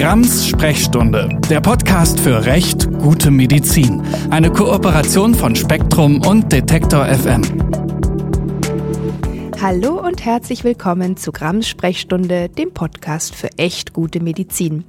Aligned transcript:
Grams 0.00 0.48
Sprechstunde, 0.48 1.28
der 1.50 1.60
Podcast 1.60 2.20
für 2.20 2.46
Recht, 2.46 2.90
gute 3.00 3.30
Medizin. 3.30 4.00
Eine 4.30 4.50
Kooperation 4.50 5.34
von 5.34 5.54
Spektrum 5.54 6.22
und 6.22 6.50
Detektor 6.50 7.04
FM. 7.04 7.89
Hallo 9.62 10.00
und 10.00 10.24
herzlich 10.24 10.64
willkommen 10.64 11.18
zu 11.18 11.32
Grams 11.32 11.68
Sprechstunde, 11.68 12.48
dem 12.48 12.72
Podcast 12.72 13.34
für 13.34 13.50
echt 13.58 13.92
gute 13.92 14.18
Medizin. 14.20 14.84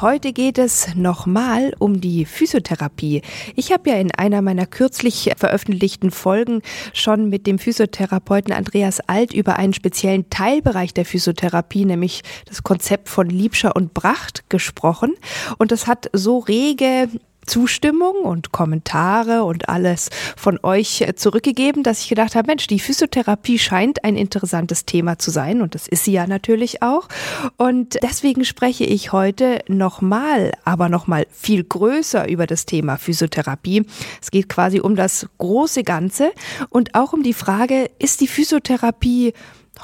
Heute 0.00 0.32
geht 0.32 0.56
es 0.56 0.94
nochmal 0.94 1.74
um 1.78 2.00
die 2.00 2.24
Physiotherapie. 2.24 3.20
Ich 3.56 3.72
habe 3.72 3.90
ja 3.90 3.96
in 3.96 4.10
einer 4.12 4.40
meiner 4.40 4.64
kürzlich 4.64 5.32
veröffentlichten 5.36 6.10
Folgen 6.10 6.62
schon 6.94 7.28
mit 7.28 7.46
dem 7.46 7.58
Physiotherapeuten 7.58 8.54
Andreas 8.54 9.00
Alt 9.00 9.34
über 9.34 9.56
einen 9.56 9.74
speziellen 9.74 10.30
Teilbereich 10.30 10.94
der 10.94 11.04
Physiotherapie, 11.04 11.84
nämlich 11.84 12.22
das 12.46 12.62
Konzept 12.62 13.10
von 13.10 13.28
Liebscher 13.28 13.76
und 13.76 13.92
Bracht 13.92 14.48
gesprochen. 14.48 15.14
Und 15.58 15.72
das 15.72 15.86
hat 15.86 16.08
so 16.14 16.38
rege 16.38 17.10
Zustimmung 17.46 18.16
und 18.22 18.52
Kommentare 18.52 19.44
und 19.44 19.68
alles 19.68 20.10
von 20.36 20.58
euch 20.62 21.06
zurückgegeben, 21.16 21.82
dass 21.82 22.00
ich 22.00 22.08
gedacht 22.08 22.34
habe, 22.34 22.48
Mensch, 22.48 22.66
die 22.66 22.80
Physiotherapie 22.80 23.58
scheint 23.58 24.04
ein 24.04 24.16
interessantes 24.16 24.84
Thema 24.84 25.18
zu 25.18 25.30
sein 25.30 25.62
und 25.62 25.74
das 25.74 25.88
ist 25.88 26.04
sie 26.04 26.12
ja 26.12 26.26
natürlich 26.26 26.82
auch. 26.82 27.08
Und 27.56 27.98
deswegen 28.02 28.44
spreche 28.44 28.84
ich 28.84 29.12
heute 29.12 29.60
nochmal, 29.68 30.52
aber 30.64 30.88
nochmal 30.88 31.26
viel 31.30 31.64
größer 31.64 32.28
über 32.28 32.46
das 32.46 32.66
Thema 32.66 32.96
Physiotherapie. 32.96 33.86
Es 34.20 34.30
geht 34.30 34.48
quasi 34.48 34.80
um 34.80 34.96
das 34.96 35.26
große 35.38 35.82
Ganze 35.82 36.32
und 36.70 36.94
auch 36.94 37.12
um 37.12 37.22
die 37.22 37.34
Frage, 37.34 37.90
ist 37.98 38.20
die 38.20 38.28
Physiotherapie 38.28 39.32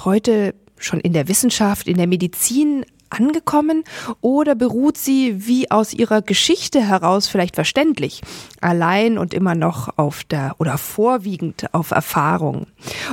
heute 0.04 0.54
schon 0.78 1.00
in 1.00 1.12
der 1.12 1.28
Wissenschaft, 1.28 1.86
in 1.86 1.96
der 1.96 2.06
Medizin 2.06 2.84
angekommen 3.12 3.84
oder 4.20 4.54
beruht 4.54 4.96
sie 4.96 5.46
wie 5.46 5.70
aus 5.70 5.92
ihrer 5.92 6.22
Geschichte 6.22 6.80
heraus 6.80 7.28
vielleicht 7.28 7.54
verständlich, 7.54 8.22
allein 8.60 9.18
und 9.18 9.34
immer 9.34 9.54
noch 9.54 9.98
auf 9.98 10.24
der 10.24 10.54
oder 10.58 10.78
vorwiegend 10.78 11.72
auf 11.72 11.90
Erfahrung? 11.90 12.66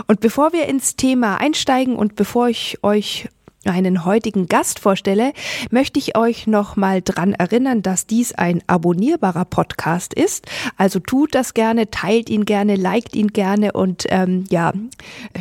Und 0.08 0.20
bevor 0.20 0.54
wir 0.54 0.68
ins 0.68 0.96
Thema 0.96 1.38
einsteigen 1.38 1.96
und 1.96 2.16
bevor 2.16 2.50
ich 2.50 2.80
euch 2.84 3.30
einen 3.66 4.06
heutigen 4.06 4.48
Gast 4.48 4.80
vorstelle, 4.80 5.34
möchte 5.70 6.00
ich 6.00 6.18
euch 6.18 6.48
noch 6.48 6.76
mal 6.76 7.02
dran 7.02 7.34
erinnern, 7.34 7.82
dass 7.82 8.08
dies 8.08 8.34
ein 8.34 8.62
abonnierbarer 8.68 9.46
Podcast 9.46 10.14
ist. 10.14 10.46
Also 10.78 11.00
tut 11.00 11.36
das 11.36 11.54
gerne, 11.54 11.90
teilt 11.90 12.30
ihn 12.30 12.46
gerne, 12.46 12.76
liked 12.76 13.16
ihn 13.16 13.28
gerne 13.28 13.74
und 13.74 14.06
ähm, 14.10 14.46
ja, 14.50 14.72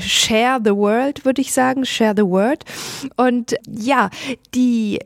share 0.00 0.60
the 0.64 0.74
world, 0.74 1.24
würde 1.24 1.40
ich 1.40 1.52
sagen, 1.52 1.84
share 1.84 2.14
the 2.16 2.24
word. 2.24 2.64
Und 3.16 3.54
ja, 3.68 4.10
die 4.54 4.98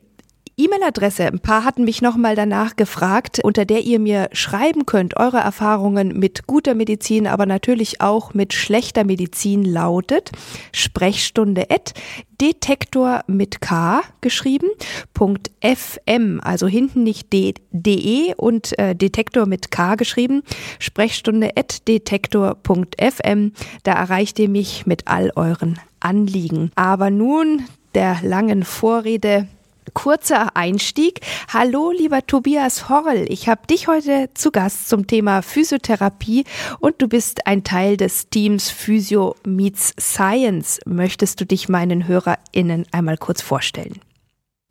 E-Mail-Adresse. 0.56 1.26
Ein 1.26 1.40
paar 1.40 1.64
hatten 1.64 1.84
mich 1.84 2.02
nochmal 2.02 2.36
danach 2.36 2.76
gefragt, 2.76 3.40
unter 3.42 3.64
der 3.64 3.80
ihr 3.82 3.98
mir 3.98 4.28
schreiben 4.32 4.84
könnt, 4.86 5.16
eure 5.16 5.38
Erfahrungen 5.38 6.18
mit 6.18 6.46
guter 6.46 6.74
Medizin, 6.74 7.26
aber 7.26 7.46
natürlich 7.46 8.00
auch 8.00 8.34
mit 8.34 8.52
schlechter 8.52 9.04
Medizin 9.04 9.64
lautet 9.64 10.30
Sprechstunde 10.72 11.70
at 11.70 11.94
Detektor 12.40 13.22
mit 13.28 13.60
K 13.60 14.02
geschrieben, 14.20 14.68
.fm, 15.14 16.40
also 16.42 16.66
hinten 16.66 17.02
nicht 17.04 17.32
de 17.32 18.34
und 18.36 18.78
äh, 18.78 18.94
Detektor 18.94 19.46
mit 19.46 19.70
K 19.70 19.94
geschrieben, 19.94 20.42
Sprechstunde 20.78 21.52
at 21.56 21.86
detektor.fm. 21.88 23.52
Da 23.84 23.92
erreicht 23.92 24.38
ihr 24.38 24.48
mich 24.48 24.86
mit 24.86 25.06
all 25.06 25.30
euren 25.36 25.78
Anliegen. 26.00 26.72
Aber 26.74 27.10
nun 27.10 27.62
der 27.94 28.18
langen 28.22 28.64
Vorrede 28.64 29.46
Kurzer 29.94 30.56
Einstieg. 30.56 31.20
Hallo, 31.52 31.90
lieber 31.90 32.24
Tobias 32.26 32.88
Horrell. 32.88 33.26
Ich 33.28 33.48
habe 33.48 33.66
dich 33.66 33.88
heute 33.88 34.30
zu 34.32 34.50
Gast 34.50 34.88
zum 34.88 35.06
Thema 35.06 35.42
Physiotherapie 35.42 36.44
und 36.78 37.02
du 37.02 37.08
bist 37.08 37.46
ein 37.46 37.64
Teil 37.64 37.96
des 37.96 38.30
Teams 38.30 38.70
Physio 38.70 39.34
Meets 39.44 39.92
Science. 40.00 40.80
Möchtest 40.86 41.40
du 41.40 41.46
dich 41.46 41.68
meinen 41.68 42.06
HörerInnen 42.06 42.86
einmal 42.92 43.18
kurz 43.18 43.42
vorstellen? 43.42 43.98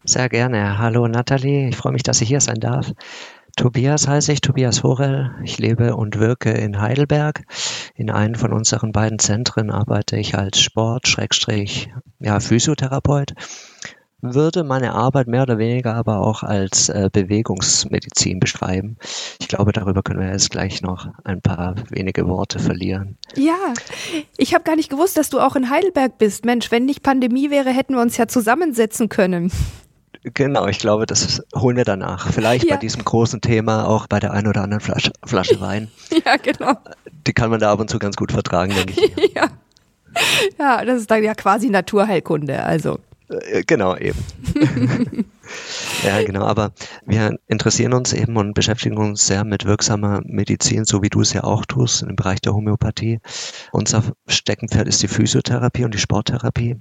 Sehr 0.03 0.29
gerne. 0.29 0.79
Hallo, 0.79 1.07
Nathalie. 1.07 1.67
Ich 1.67 1.75
freue 1.75 1.93
mich, 1.93 2.03
dass 2.03 2.21
ich 2.21 2.29
hier 2.29 2.41
sein 2.41 2.59
darf. 2.59 2.91
Tobias 3.57 4.07
heiße 4.07 4.31
ich, 4.31 4.41
Tobias 4.41 4.81
Horrell. 4.81 5.35
Ich 5.43 5.59
lebe 5.59 5.95
und 5.95 6.19
wirke 6.19 6.51
in 6.51 6.79
Heidelberg. 6.79 7.43
In 7.95 8.09
einem 8.09 8.35
von 8.35 8.53
unseren 8.53 8.93
beiden 8.93 9.19
Zentren 9.19 9.69
arbeite 9.69 10.17
ich 10.17 10.35
als 10.35 10.61
Sport, 10.61 11.07
Schrägstrich, 11.07 11.91
ja, 12.19 12.39
Physiotherapeut 12.39 13.33
würde 14.21 14.63
meine 14.63 14.93
Arbeit 14.93 15.27
mehr 15.27 15.43
oder 15.43 15.57
weniger 15.57 15.95
aber 15.95 16.19
auch 16.19 16.43
als 16.43 16.89
äh, 16.89 17.09
Bewegungsmedizin 17.11 18.39
beschreiben. 18.39 18.97
Ich 19.39 19.47
glaube, 19.47 19.71
darüber 19.71 20.03
können 20.03 20.19
wir 20.19 20.31
jetzt 20.31 20.51
gleich 20.51 20.81
noch 20.81 21.07
ein 21.23 21.41
paar 21.41 21.75
wenige 21.89 22.27
Worte 22.27 22.59
verlieren. 22.59 23.17
Ja, 23.35 23.57
ich 24.37 24.53
habe 24.53 24.63
gar 24.63 24.75
nicht 24.75 24.89
gewusst, 24.89 25.17
dass 25.17 25.29
du 25.29 25.39
auch 25.39 25.55
in 25.55 25.69
Heidelberg 25.69 26.17
bist. 26.17 26.45
Mensch, 26.45 26.71
wenn 26.71 26.85
nicht 26.85 27.03
Pandemie 27.03 27.49
wäre, 27.49 27.71
hätten 27.71 27.95
wir 27.95 28.01
uns 28.01 28.17
ja 28.17 28.27
zusammensetzen 28.27 29.09
können. 29.09 29.51
Genau, 30.23 30.67
ich 30.67 30.77
glaube, 30.77 31.07
das 31.07 31.41
holen 31.55 31.77
wir 31.77 31.85
danach. 31.85 32.31
Vielleicht 32.31 32.65
ja. 32.65 32.75
bei 32.75 32.79
diesem 32.79 33.03
großen 33.03 33.41
Thema 33.41 33.87
auch 33.87 34.05
bei 34.05 34.19
der 34.19 34.31
einen 34.33 34.47
oder 34.47 34.61
anderen 34.61 34.81
Flasche, 34.81 35.11
Flasche 35.25 35.59
Wein. 35.61 35.89
ja, 36.25 36.37
genau. 36.37 36.73
Die 37.25 37.33
kann 37.33 37.49
man 37.49 37.59
da 37.59 37.71
ab 37.71 37.79
und 37.79 37.89
zu 37.89 37.97
ganz 37.97 38.15
gut 38.15 38.31
vertragen, 38.31 38.73
denke 38.75 38.93
ich. 38.93 39.33
ja. 39.35 39.47
ja, 40.59 40.85
das 40.85 41.01
ist 41.01 41.11
dann 41.11 41.23
ja 41.23 41.33
quasi 41.33 41.69
Naturheilkunde, 41.69 42.63
also. 42.63 42.99
Äh, 43.31 43.63
genau, 43.65 43.95
eben. 43.95 44.19
ja, 46.03 46.23
genau, 46.23 46.45
aber 46.45 46.71
wir 47.05 47.37
interessieren 47.47 47.93
uns 47.93 48.13
eben 48.13 48.37
und 48.37 48.53
beschäftigen 48.53 48.97
uns 48.97 49.25
sehr 49.25 49.43
mit 49.43 49.65
wirksamer 49.65 50.21
Medizin, 50.25 50.85
so 50.85 51.01
wie 51.01 51.09
du 51.09 51.21
es 51.21 51.33
ja 51.33 51.43
auch 51.43 51.65
tust, 51.65 52.03
im 52.03 52.15
Bereich 52.15 52.41
der 52.41 52.53
Homöopathie. 52.53 53.19
Unser 53.71 54.03
Steckenpferd 54.27 54.87
ist 54.87 55.01
die 55.01 55.07
Physiotherapie 55.07 55.85
und 55.85 55.93
die 55.93 55.99
Sporttherapie. 55.99 56.77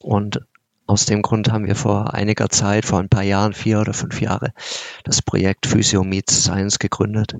Und 0.00 0.40
aus 0.86 1.06
dem 1.06 1.22
Grund 1.22 1.50
haben 1.50 1.66
wir 1.66 1.76
vor 1.76 2.12
einiger 2.12 2.50
Zeit, 2.50 2.84
vor 2.84 2.98
ein 2.98 3.08
paar 3.08 3.22
Jahren, 3.22 3.54
vier 3.54 3.80
oder 3.80 3.94
fünf 3.94 4.20
Jahre, 4.20 4.52
das 5.04 5.22
Projekt 5.22 5.66
Physio 5.66 6.04
Meets 6.04 6.42
Science 6.42 6.78
gegründet. 6.78 7.36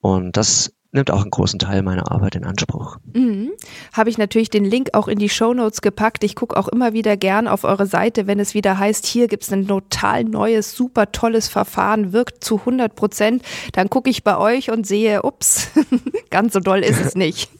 Und 0.00 0.36
das 0.36 0.72
nimmt 0.96 1.10
auch 1.10 1.22
einen 1.22 1.30
großen 1.30 1.58
Teil 1.58 1.82
meiner 1.82 2.10
Arbeit 2.10 2.34
in 2.34 2.44
Anspruch. 2.44 2.96
Mhm. 3.12 3.52
Habe 3.92 4.10
ich 4.10 4.18
natürlich 4.18 4.50
den 4.50 4.64
Link 4.64 4.90
auch 4.94 5.08
in 5.08 5.18
die 5.18 5.28
Show 5.28 5.54
Notes 5.54 5.80
gepackt. 5.80 6.24
Ich 6.24 6.34
gucke 6.34 6.56
auch 6.56 6.68
immer 6.68 6.92
wieder 6.92 7.16
gern 7.16 7.46
auf 7.46 7.64
eure 7.64 7.86
Seite, 7.86 8.26
wenn 8.26 8.40
es 8.40 8.54
wieder 8.54 8.78
heißt, 8.78 9.06
hier 9.06 9.28
gibt 9.28 9.44
es 9.44 9.52
ein 9.52 9.68
total 9.68 10.24
neues, 10.24 10.76
super 10.76 11.12
tolles 11.12 11.48
Verfahren, 11.48 12.12
wirkt 12.12 12.42
zu 12.42 12.58
100 12.58 12.94
Prozent. 12.96 13.42
Dann 13.72 13.88
gucke 13.88 14.10
ich 14.10 14.24
bei 14.24 14.36
euch 14.36 14.70
und 14.70 14.86
sehe, 14.86 15.22
ups, 15.22 15.68
ganz 16.30 16.52
so 16.52 16.60
doll 16.60 16.80
ist 16.80 17.00
es 17.00 17.14
nicht. 17.14 17.50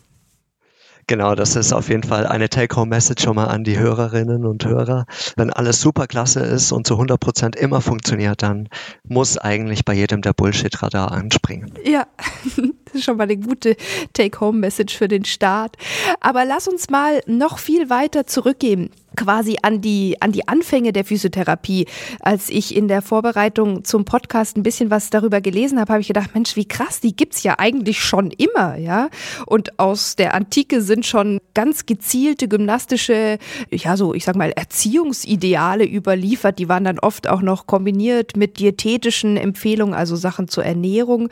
Genau, 1.09 1.37
das 1.37 1.55
ist 1.55 1.73
auf 1.73 1.89
jeden 1.89 2.03
Fall 2.03 2.27
eine 2.27 2.49
Take-Home-Message 2.49 3.23
schon 3.23 3.37
mal 3.37 3.45
an 3.45 3.63
die 3.63 3.79
Hörerinnen 3.79 4.45
und 4.45 4.67
Hörer. 4.67 5.07
Wenn 5.37 5.51
alles 5.51 5.81
super 5.81 6.09
klasse 6.09 6.41
ist 6.41 6.73
und 6.73 6.85
zu 6.85 6.95
100 6.95 7.21
Prozent 7.21 7.55
immer 7.55 7.81
funktioniert, 7.81 8.43
dann 8.43 8.69
muss 9.09 9.39
eigentlich 9.39 9.85
bei 9.85 9.95
jedem 9.95 10.21
der 10.21 10.33
Bullshit-Radar 10.33 11.13
anspringen. 11.13 11.73
Ja, 11.85 12.09
das 12.87 12.95
ist 12.95 13.05
schon 13.05 13.19
mal 13.19 13.23
eine 13.23 13.37
gute 13.37 13.77
Take-Home-Message 14.15 14.97
für 14.97 15.07
den 15.07 15.25
Start. 15.25 15.77
Aber 16.21 16.45
lass 16.45 16.67
uns 16.67 16.91
mal 16.91 17.21
noch 17.27 17.59
viel 17.59 17.89
weiter 17.89 18.27
zurückgehen 18.27 18.91
quasi 19.17 19.57
an 19.63 19.81
die, 19.81 20.17
an 20.21 20.33
die 20.33 20.47
Anfänge 20.47 20.93
der 20.93 21.05
Physiotherapie. 21.05 21.87
Als 22.21 22.49
ich 22.49 22.77
in 22.77 22.89
der 22.89 23.03
Vorbereitung 23.03 23.85
zum 23.85 24.05
Podcast 24.05 24.57
ein 24.57 24.63
bisschen 24.63 24.91
was 24.91 25.11
darüber 25.11 25.41
gelesen 25.41 25.81
habe, 25.81 25.93
habe 25.93 26.03
ich 26.03 26.09
gedacht, 26.09 26.31
Mensch, 26.35 26.57
wie 26.57 26.67
krass, 26.67 27.01
die 27.01 27.17
gibt's 27.17 27.43
ja 27.43 27.59
eigentlich 27.59 28.01
schon 28.01 28.31
immer, 28.31 28.77
ja. 28.77 29.09
Und 29.47 29.79
aus 29.79 30.17
der 30.17 30.35
Antike 30.35 30.83
sind 30.83 31.07
schon 31.07 31.41
ganz 31.55 31.87
gezielte 31.87 32.49
gymnastische, 32.49 33.39
ja, 33.71 33.97
so, 33.97 34.15
ich 34.15 34.25
sag 34.25 34.37
mal, 34.37 34.51
Erziehungsideale 34.51 35.85
überliefert. 35.87 36.59
Die 36.59 36.69
waren 36.69 36.85
dann 36.85 36.99
oft 36.99 37.29
auch 37.29 37.43
noch 37.43 37.67
kombiniert 37.67 38.37
mit 38.37 38.59
diätetischen 38.59 39.37
Empfehlungen, 39.37 39.95
also 39.95 40.17
Sachen 40.17 40.49
zur 40.49 40.65
Ernährung. 40.65 41.29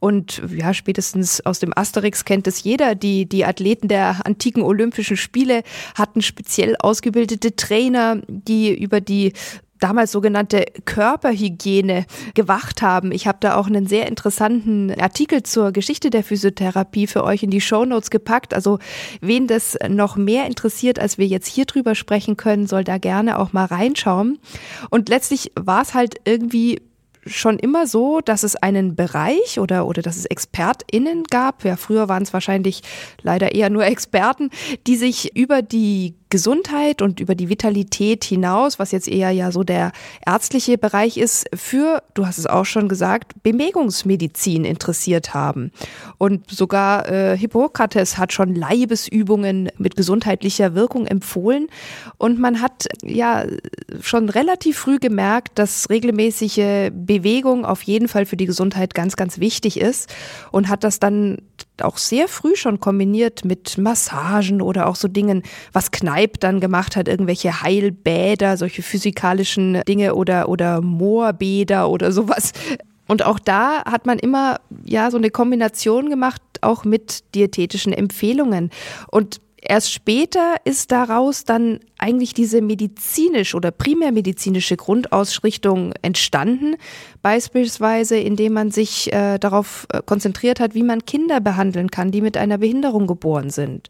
Und 0.00 0.42
ja, 0.56 0.72
spätestens 0.74 1.44
aus 1.44 1.58
dem 1.58 1.76
Asterix 1.76 2.24
kennt 2.24 2.46
es 2.46 2.62
jeder. 2.62 2.94
Die, 2.94 3.26
die 3.26 3.44
Athleten 3.44 3.88
der 3.88 4.24
antiken 4.24 4.62
Olympischen 4.62 5.16
Spiele 5.16 5.62
hatten 5.94 6.22
speziell 6.22 6.76
ausgebildet 6.78 7.25
ausgebildete 7.26 7.56
Trainer, 7.56 8.20
die 8.28 8.74
über 8.74 9.00
die 9.00 9.32
damals 9.78 10.10
sogenannte 10.10 10.64
Körperhygiene 10.86 12.06
gewacht 12.32 12.80
haben. 12.80 13.12
Ich 13.12 13.26
habe 13.26 13.36
da 13.40 13.56
auch 13.56 13.66
einen 13.66 13.86
sehr 13.86 14.06
interessanten 14.06 14.90
Artikel 14.98 15.42
zur 15.42 15.70
Geschichte 15.70 16.08
der 16.08 16.24
Physiotherapie 16.24 17.06
für 17.06 17.24
euch 17.24 17.42
in 17.42 17.50
die 17.50 17.60
Show 17.60 17.84
Notes 17.84 18.08
gepackt. 18.08 18.54
Also 18.54 18.78
wen 19.20 19.46
das 19.46 19.76
noch 19.90 20.16
mehr 20.16 20.46
interessiert, 20.46 20.98
als 20.98 21.18
wir 21.18 21.26
jetzt 21.26 21.46
hier 21.46 21.66
drüber 21.66 21.94
sprechen 21.94 22.38
können, 22.38 22.66
soll 22.66 22.84
da 22.84 22.96
gerne 22.96 23.38
auch 23.38 23.52
mal 23.52 23.66
reinschauen. 23.66 24.38
Und 24.88 25.10
letztlich 25.10 25.52
war 25.56 25.82
es 25.82 25.92
halt 25.92 26.14
irgendwie 26.24 26.80
schon 27.26 27.58
immer 27.58 27.86
so, 27.86 28.20
dass 28.20 28.42
es 28.44 28.56
einen 28.56 28.94
Bereich 28.94 29.58
oder, 29.58 29.86
oder 29.86 30.02
dass 30.02 30.16
es 30.16 30.26
ExpertInnen 30.26 31.24
gab. 31.24 31.64
Ja, 31.64 31.76
früher 31.76 32.08
waren 32.08 32.22
es 32.22 32.32
wahrscheinlich 32.32 32.82
leider 33.22 33.54
eher 33.54 33.70
nur 33.70 33.84
Experten, 33.84 34.50
die 34.86 34.96
sich 34.96 35.36
über 35.36 35.62
die 35.62 36.14
Gesundheit 36.28 37.02
und 37.02 37.20
über 37.20 37.34
die 37.34 37.48
Vitalität 37.48 38.24
hinaus, 38.24 38.78
was 38.78 38.90
jetzt 38.90 39.08
eher 39.08 39.30
ja 39.30 39.52
so 39.52 39.62
der 39.62 39.92
ärztliche 40.24 40.76
Bereich 40.76 41.16
ist, 41.16 41.46
für, 41.54 42.02
du 42.14 42.26
hast 42.26 42.38
es 42.38 42.46
auch 42.46 42.64
schon 42.64 42.88
gesagt, 42.88 43.42
Bewegungsmedizin 43.42 44.64
interessiert 44.64 45.34
haben. 45.34 45.70
Und 46.18 46.50
sogar 46.50 47.08
äh, 47.08 47.38
Hippokrates 47.38 48.18
hat 48.18 48.32
schon 48.32 48.54
Leibesübungen 48.54 49.70
mit 49.78 49.96
gesundheitlicher 49.96 50.74
Wirkung 50.74 51.06
empfohlen. 51.06 51.68
Und 52.18 52.40
man 52.40 52.60
hat 52.60 52.86
ja 53.04 53.44
schon 54.00 54.28
relativ 54.28 54.78
früh 54.78 54.98
gemerkt, 54.98 55.58
dass 55.58 55.88
regelmäßige 55.90 56.90
Bewegung 56.92 57.64
auf 57.64 57.82
jeden 57.82 58.08
Fall 58.08 58.26
für 58.26 58.36
die 58.36 58.46
Gesundheit 58.46 58.94
ganz, 58.94 59.16
ganz 59.16 59.38
wichtig 59.38 59.80
ist 59.80 60.12
und 60.50 60.68
hat 60.68 60.82
das 60.82 60.98
dann 60.98 61.38
auch 61.82 61.98
sehr 61.98 62.28
früh 62.28 62.56
schon 62.56 62.80
kombiniert 62.80 63.44
mit 63.44 63.78
Massagen 63.78 64.62
oder 64.62 64.88
auch 64.88 64.96
so 64.96 65.08
Dingen, 65.08 65.42
was 65.72 65.90
Kneipp 65.90 66.40
dann 66.40 66.60
gemacht 66.60 66.96
hat, 66.96 67.08
irgendwelche 67.08 67.62
Heilbäder, 67.62 68.56
solche 68.56 68.82
physikalischen 68.82 69.82
Dinge 69.86 70.14
oder, 70.14 70.48
oder 70.48 70.80
Moorbäder 70.80 71.88
oder 71.88 72.12
sowas. 72.12 72.52
Und 73.08 73.24
auch 73.24 73.38
da 73.38 73.84
hat 73.84 74.06
man 74.06 74.18
immer 74.18 74.60
ja 74.84 75.10
so 75.10 75.16
eine 75.16 75.30
Kombination 75.30 76.10
gemacht, 76.10 76.42
auch 76.60 76.84
mit 76.84 77.34
diätetischen 77.34 77.92
Empfehlungen. 77.92 78.70
Und 79.10 79.40
Erst 79.68 79.92
später 79.92 80.54
ist 80.64 80.92
daraus 80.92 81.44
dann 81.44 81.80
eigentlich 81.98 82.34
diese 82.34 82.62
medizinisch 82.62 83.52
oder 83.52 83.72
primärmedizinische 83.72 84.76
Grundausrichtung 84.76 85.92
entstanden, 86.02 86.76
beispielsweise 87.20 88.16
indem 88.16 88.52
man 88.52 88.70
sich 88.70 89.12
äh, 89.12 89.38
darauf 89.38 89.88
äh, 89.92 90.02
konzentriert 90.06 90.60
hat, 90.60 90.76
wie 90.76 90.84
man 90.84 91.04
Kinder 91.04 91.40
behandeln 91.40 91.90
kann, 91.90 92.12
die 92.12 92.20
mit 92.20 92.36
einer 92.36 92.58
Behinderung 92.58 93.08
geboren 93.08 93.50
sind. 93.50 93.88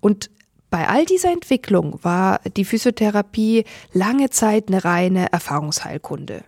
Und 0.00 0.30
bei 0.70 0.88
all 0.88 1.04
dieser 1.04 1.32
Entwicklung 1.32 1.98
war 2.02 2.40
die 2.56 2.64
Physiotherapie 2.64 3.64
lange 3.92 4.30
Zeit 4.30 4.68
eine 4.68 4.84
reine 4.86 5.30
Erfahrungsheilkunde. 5.32 6.44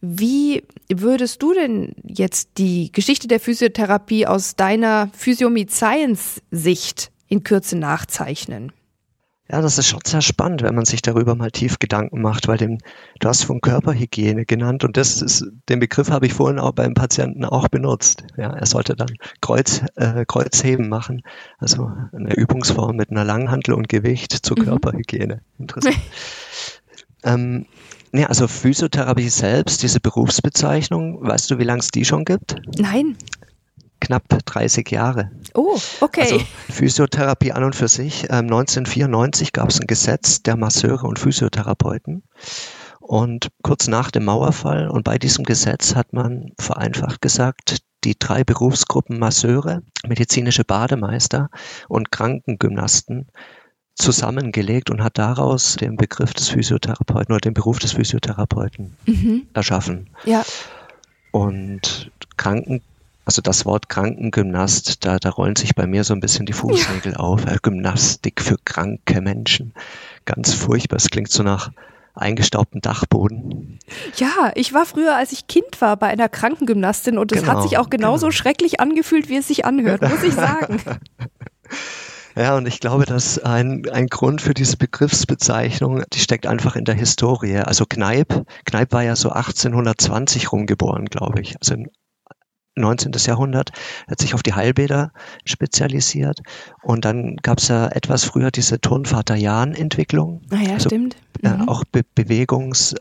Wie 0.00 0.64
würdest 0.92 1.40
du 1.40 1.54
denn 1.54 1.94
jetzt 2.04 2.58
die 2.58 2.90
Geschichte 2.90 3.28
der 3.28 3.38
Physiotherapie 3.38 4.26
aus 4.26 4.56
deiner 4.56 5.08
Physiomid 5.12 5.70
Science 5.70 6.42
Sicht 6.50 7.12
in 7.28 7.44
Kürze 7.44 7.76
nachzeichnen. 7.76 8.72
Ja, 9.50 9.62
das 9.62 9.78
ist 9.78 9.86
schon 9.86 10.00
sehr 10.06 10.20
spannend, 10.20 10.62
wenn 10.62 10.74
man 10.74 10.84
sich 10.84 11.00
darüber 11.00 11.34
mal 11.34 11.50
tief 11.50 11.78
Gedanken 11.78 12.20
macht, 12.20 12.48
weil 12.48 12.58
dem, 12.58 12.78
du 13.18 13.28
hast 13.28 13.44
von 13.44 13.62
Körperhygiene 13.62 14.44
genannt 14.44 14.84
und 14.84 14.98
das 14.98 15.22
ist, 15.22 15.46
den 15.70 15.80
Begriff 15.80 16.10
habe 16.10 16.26
ich 16.26 16.34
vorhin 16.34 16.58
auch 16.58 16.72
beim 16.72 16.92
Patienten 16.92 17.46
auch 17.46 17.68
benutzt. 17.68 18.24
Ja, 18.36 18.52
er 18.52 18.66
sollte 18.66 18.94
dann 18.94 19.08
Kreuz, 19.40 19.82
äh, 19.94 20.26
Kreuzheben 20.26 20.90
machen, 20.90 21.22
also 21.58 21.90
eine 22.12 22.34
Übungsform 22.34 22.96
mit 22.96 23.10
einer 23.10 23.24
Langhantel 23.24 23.72
und 23.72 23.88
Gewicht 23.88 24.32
zur 24.32 24.58
mhm. 24.58 24.64
Körperhygiene. 24.64 25.40
Interessant. 25.58 25.96
ähm, 27.24 27.64
nee, 28.12 28.26
also 28.26 28.48
Physiotherapie 28.48 29.30
selbst, 29.30 29.82
diese 29.82 30.00
Berufsbezeichnung, 30.00 31.26
weißt 31.26 31.50
du, 31.50 31.58
wie 31.58 31.64
lange 31.64 31.80
es 31.80 31.88
die 31.88 32.04
schon 32.04 32.26
gibt? 32.26 32.56
Nein 32.78 33.16
knapp 34.00 34.24
30 34.28 34.90
Jahre. 34.90 35.30
Oh, 35.54 35.78
okay. 36.00 36.22
Also 36.22 36.40
Physiotherapie 36.70 37.52
an 37.52 37.64
und 37.64 37.76
für 37.76 37.88
sich. 37.88 38.24
Ähm, 38.24 38.46
1994 38.46 39.52
gab 39.52 39.70
es 39.70 39.80
ein 39.80 39.86
Gesetz 39.86 40.42
der 40.42 40.56
Masseure 40.56 41.06
und 41.06 41.18
Physiotherapeuten. 41.18 42.22
Und 43.00 43.48
kurz 43.62 43.88
nach 43.88 44.10
dem 44.10 44.26
Mauerfall 44.26 44.88
und 44.88 45.04
bei 45.04 45.18
diesem 45.18 45.44
Gesetz 45.44 45.94
hat 45.94 46.12
man 46.12 46.52
vereinfacht 46.58 47.22
gesagt, 47.22 47.78
die 48.04 48.18
drei 48.18 48.44
Berufsgruppen 48.44 49.18
Masseure, 49.18 49.82
medizinische 50.06 50.64
Bademeister 50.64 51.48
und 51.88 52.12
Krankengymnasten 52.12 53.28
zusammengelegt 53.94 54.90
und 54.90 55.02
hat 55.02 55.18
daraus 55.18 55.76
den 55.76 55.96
Begriff 55.96 56.32
des 56.32 56.50
Physiotherapeuten 56.50 57.34
oder 57.34 57.40
den 57.40 57.54
Beruf 57.54 57.78
des 57.78 57.92
Physiotherapeuten 57.92 58.96
mhm. 59.06 59.48
erschaffen. 59.54 60.10
Ja. 60.24 60.44
Und 61.32 62.10
Kranken 62.36 62.82
also 63.28 63.42
das 63.42 63.66
Wort 63.66 63.90
Krankengymnast, 63.90 65.04
da, 65.04 65.18
da 65.18 65.28
rollen 65.28 65.54
sich 65.54 65.74
bei 65.74 65.86
mir 65.86 66.02
so 66.02 66.14
ein 66.14 66.20
bisschen 66.20 66.46
die 66.46 66.54
Fußnägel 66.54 67.12
ja. 67.12 67.18
auf. 67.18 67.44
Äh, 67.44 67.58
Gymnastik 67.60 68.40
für 68.40 68.56
kranke 68.64 69.20
Menschen. 69.20 69.74
Ganz 70.24 70.54
furchtbar. 70.54 70.96
Es 70.96 71.10
klingt 71.10 71.30
so 71.30 71.42
nach 71.42 71.70
eingestaubten 72.14 72.80
Dachboden. 72.80 73.80
Ja, 74.16 74.50
ich 74.54 74.72
war 74.72 74.86
früher, 74.86 75.14
als 75.14 75.32
ich 75.32 75.46
Kind 75.46 75.78
war, 75.82 75.98
bei 75.98 76.06
einer 76.06 76.30
Krankengymnastin 76.30 77.18
und 77.18 77.30
es 77.30 77.42
genau, 77.42 77.52
hat 77.52 77.62
sich 77.64 77.76
auch 77.76 77.90
genauso 77.90 78.28
genau. 78.28 78.30
schrecklich 78.30 78.80
angefühlt, 78.80 79.28
wie 79.28 79.36
es 79.36 79.46
sich 79.46 79.66
anhört, 79.66 80.00
muss 80.00 80.22
ich 80.22 80.32
sagen. 80.32 80.80
Ja, 82.36 82.56
und 82.56 82.68
ich 82.68 82.78
glaube, 82.78 83.04
dass 83.04 83.40
ein, 83.40 83.82
ein 83.90 84.06
Grund 84.06 84.40
für 84.40 84.54
diese 84.54 84.76
Begriffsbezeichnung, 84.76 86.04
die 86.12 86.20
steckt 86.20 86.46
einfach 86.46 86.76
in 86.76 86.84
der 86.84 86.94
Historie. 86.94 87.56
Also 87.56 87.84
Kneipp, 87.84 88.44
Kneipp 88.64 88.92
war 88.92 89.02
ja 89.02 89.16
so 89.16 89.30
1820 89.30 90.52
rumgeboren, 90.52 91.06
glaube 91.06 91.40
ich. 91.40 91.56
Also 91.60 91.74
19. 92.80 93.12
Jahrhundert, 93.18 93.70
hat 94.08 94.20
sich 94.20 94.34
auf 94.34 94.42
die 94.42 94.54
Heilbäder 94.54 95.12
spezialisiert. 95.44 96.40
Und 96.82 97.04
dann 97.04 97.36
gab 97.36 97.58
es 97.58 97.68
ja 97.68 97.88
etwas 97.88 98.24
früher 98.24 98.50
diese 98.50 98.80
Turnvater-Jahn-Entwicklung. 98.80 100.42
Ah 100.50 100.56
ja, 100.56 100.74
also, 100.74 100.88
stimmt. 100.88 101.16
Mhm. 101.42 101.48
Äh, 101.48 101.64
auch 101.66 101.84
Be 101.90 102.02
Bewegungs- 102.16 102.94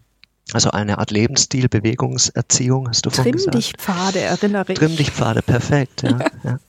also 0.53 0.71
eine 0.71 0.97
Art 0.97 1.11
Lebensstil, 1.11 1.67
Bewegungserziehung, 1.67 2.87
hast 2.87 3.05
du 3.05 3.09
vorhin 3.09 3.33
gesagt. 3.33 3.51
Trimm-dich-Pfade, 3.51 4.21
erinnere 4.21 4.71
ich. 4.71 4.79
Trimm-dich-Pfade, 4.79 5.41
perfekt. 5.41 6.03
Ja, 6.03 6.19
ja. 6.43 6.59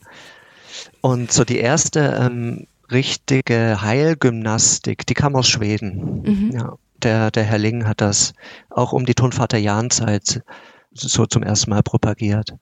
Und 1.00 1.32
so 1.32 1.44
die 1.44 1.58
erste 1.58 2.00
ähm, 2.20 2.66
richtige 2.90 3.81
Heilgymnastik, 3.82 5.06
die 5.06 5.14
kam 5.14 5.37
aus 5.37 5.49
Schweden. 5.49 6.22
Mhm. 6.22 6.50
Ja, 6.52 6.75
der, 7.02 7.31
der 7.31 7.44
Herr 7.44 7.58
Ling 7.58 7.87
hat 7.87 8.00
das 8.00 8.34
auch 8.70 8.93
um 8.93 9.06
die 9.06 9.14
Turnvater-Jahn-Zeit 9.14 10.43
so 10.90 11.26
zum 11.26 11.43
ersten 11.43 11.70
Mal 11.70 11.82
propagiert. 11.82 12.55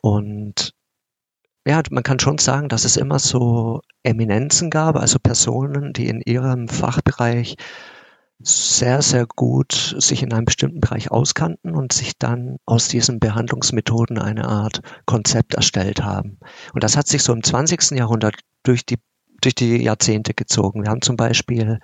Und 0.00 0.74
ja, 1.66 1.80
man 1.90 2.02
kann 2.02 2.18
schon 2.18 2.38
sagen, 2.38 2.68
dass 2.68 2.84
es 2.84 2.96
immer 2.96 3.18
so 3.18 3.80
Eminenzen 4.02 4.68
gab, 4.70 4.96
also 4.96 5.18
Personen, 5.20 5.92
die 5.92 6.08
in 6.08 6.20
ihrem 6.20 6.68
Fachbereich 6.68 7.56
sehr, 8.44 9.02
sehr 9.02 9.26
gut 9.26 9.94
sich 9.98 10.22
in 10.22 10.32
einem 10.32 10.44
bestimmten 10.44 10.80
Bereich 10.80 11.12
auskannten 11.12 11.76
und 11.76 11.92
sich 11.92 12.18
dann 12.18 12.56
aus 12.66 12.88
diesen 12.88 13.20
Behandlungsmethoden 13.20 14.18
eine 14.18 14.48
Art 14.48 14.80
Konzept 15.06 15.54
erstellt 15.54 16.02
haben. 16.02 16.38
Und 16.72 16.82
das 16.82 16.96
hat 16.96 17.06
sich 17.06 17.22
so 17.22 17.32
im 17.32 17.44
20. 17.44 17.92
Jahrhundert 17.92 18.36
durch 18.64 18.84
die, 18.84 18.98
durch 19.40 19.54
die 19.54 19.82
Jahrzehnte 19.82 20.34
gezogen. 20.34 20.82
Wir 20.82 20.90
haben 20.90 21.02
zum 21.02 21.16
Beispiel 21.16 21.78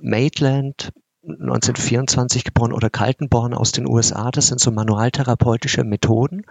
Maitland, 0.00 0.92
1924 1.28 2.44
geboren 2.44 2.72
oder 2.72 2.90
Kaltenborn 2.90 3.54
aus 3.54 3.72
den 3.72 3.86
USA. 3.86 4.30
Das 4.30 4.48
sind 4.48 4.60
so 4.60 4.70
manualtherapeutische 4.70 5.84
Methoden. 5.84 6.42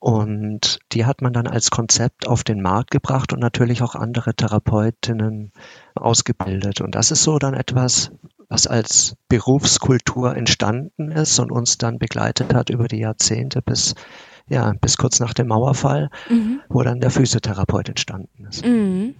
Und 0.00 0.78
die 0.92 1.06
hat 1.06 1.22
man 1.22 1.32
dann 1.32 1.48
als 1.48 1.70
Konzept 1.70 2.28
auf 2.28 2.44
den 2.44 2.62
Markt 2.62 2.92
gebracht 2.92 3.32
und 3.32 3.40
natürlich 3.40 3.82
auch 3.82 3.96
andere 3.96 4.34
Therapeutinnen 4.34 5.52
ausgebildet. 5.96 6.80
Und 6.80 6.94
das 6.94 7.10
ist 7.10 7.24
so 7.24 7.38
dann 7.38 7.54
etwas, 7.54 8.12
was 8.48 8.66
als 8.66 9.16
Berufskultur 9.28 10.36
entstanden 10.36 11.10
ist 11.10 11.38
und 11.40 11.50
uns 11.50 11.78
dann 11.78 11.98
begleitet 11.98 12.54
hat 12.54 12.70
über 12.70 12.86
die 12.86 13.00
Jahrzehnte 13.00 13.60
bis 13.60 13.94
ja, 14.48 14.72
bis 14.80 14.96
kurz 14.96 15.20
nach 15.20 15.34
dem 15.34 15.48
Mauerfall, 15.48 16.10
mhm. 16.30 16.60
wo 16.68 16.82
dann 16.82 17.00
der 17.00 17.10
Physiotherapeut 17.10 17.88
entstanden 17.90 18.46
ist. 18.46 18.64
Mhm. 18.64 19.14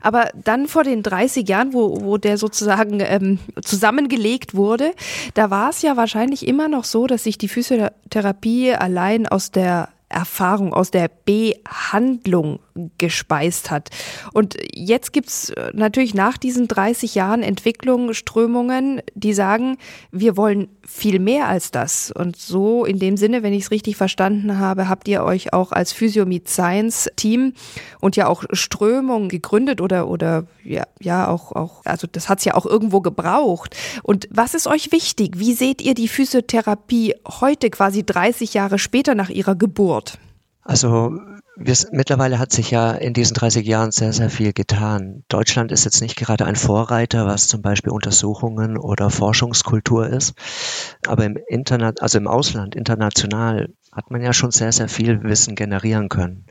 Aber 0.00 0.30
dann 0.34 0.68
vor 0.68 0.84
den 0.84 1.02
30 1.02 1.48
Jahren, 1.48 1.72
wo, 1.72 2.02
wo 2.02 2.18
der 2.18 2.38
sozusagen 2.38 3.00
ähm, 3.00 3.38
zusammengelegt 3.62 4.54
wurde, 4.54 4.92
da 5.34 5.50
war 5.50 5.70
es 5.70 5.82
ja 5.82 5.96
wahrscheinlich 5.96 6.46
immer 6.46 6.68
noch 6.68 6.84
so, 6.84 7.06
dass 7.06 7.24
sich 7.24 7.38
die 7.38 7.48
Physiotherapie 7.48 8.74
allein 8.74 9.26
aus 9.26 9.50
der 9.50 9.88
Erfahrung, 10.08 10.74
aus 10.74 10.90
der 10.90 11.10
Behandlung 11.24 12.60
gespeist 12.98 13.70
hat. 13.70 13.90
Und 14.32 14.56
jetzt 14.74 15.12
gibt's 15.12 15.50
äh, 15.50 15.70
natürlich 15.74 16.14
nach 16.14 16.38
diesen 16.38 16.68
30 16.68 17.14
Jahren 17.14 17.42
Entwicklung 17.42 18.14
Strömungen, 18.14 19.02
die 19.14 19.34
sagen, 19.34 19.76
wir 20.10 20.36
wollen 20.36 20.68
viel 20.86 21.18
mehr 21.18 21.48
als 21.48 21.70
das. 21.70 22.10
Und 22.10 22.36
so 22.36 22.84
in 22.84 22.98
dem 22.98 23.16
Sinne, 23.16 23.42
wenn 23.42 23.52
ich 23.52 23.64
es 23.64 23.70
richtig 23.70 23.96
verstanden 23.96 24.58
habe, 24.58 24.88
habt 24.88 25.08
ihr 25.08 25.22
euch 25.24 25.52
auch 25.52 25.72
als 25.72 25.92
Physio 25.92 26.26
Science 26.46 27.10
Team 27.16 27.54
und 28.00 28.16
ja 28.16 28.26
auch 28.26 28.44
Strömungen 28.52 29.28
gegründet 29.28 29.80
oder, 29.80 30.08
oder 30.08 30.46
ja, 30.64 30.84
ja 31.00 31.28
auch, 31.28 31.52
auch, 31.52 31.82
also 31.84 32.06
das 32.10 32.28
hat's 32.28 32.44
ja 32.44 32.54
auch 32.54 32.66
irgendwo 32.66 33.00
gebraucht. 33.00 33.76
Und 34.02 34.28
was 34.30 34.54
ist 34.54 34.66
euch 34.66 34.92
wichtig? 34.92 35.38
Wie 35.38 35.54
seht 35.54 35.82
ihr 35.82 35.94
die 35.94 36.08
Physiotherapie 36.08 37.14
heute 37.40 37.70
quasi 37.70 38.04
30 38.04 38.54
Jahre 38.54 38.78
später 38.78 39.14
nach 39.14 39.30
ihrer 39.30 39.54
Geburt? 39.54 40.18
Also 40.62 41.18
wir, 41.56 41.76
mittlerweile 41.90 42.38
hat 42.38 42.52
sich 42.52 42.70
ja 42.70 42.92
in 42.92 43.12
diesen 43.12 43.34
30 43.34 43.66
Jahren 43.66 43.90
sehr, 43.90 44.12
sehr 44.12 44.30
viel 44.30 44.52
getan. 44.52 45.24
Deutschland 45.28 45.70
ist 45.70 45.84
jetzt 45.84 46.00
nicht 46.00 46.16
gerade 46.16 46.46
ein 46.46 46.56
Vorreiter, 46.56 47.26
was 47.26 47.48
zum 47.48 47.62
Beispiel 47.62 47.92
Untersuchungen 47.92 48.78
oder 48.78 49.10
Forschungskultur 49.10 50.06
ist. 50.08 50.34
Aber 51.06 51.24
im 51.24 51.38
Internet, 51.48 52.00
also 52.02 52.18
im 52.18 52.26
Ausland, 52.26 52.74
international, 52.74 53.68
hat 53.92 54.10
man 54.10 54.22
ja 54.22 54.32
schon 54.32 54.50
sehr, 54.50 54.72
sehr 54.72 54.88
viel 54.88 55.22
Wissen 55.22 55.54
generieren 55.54 56.08
können. 56.08 56.46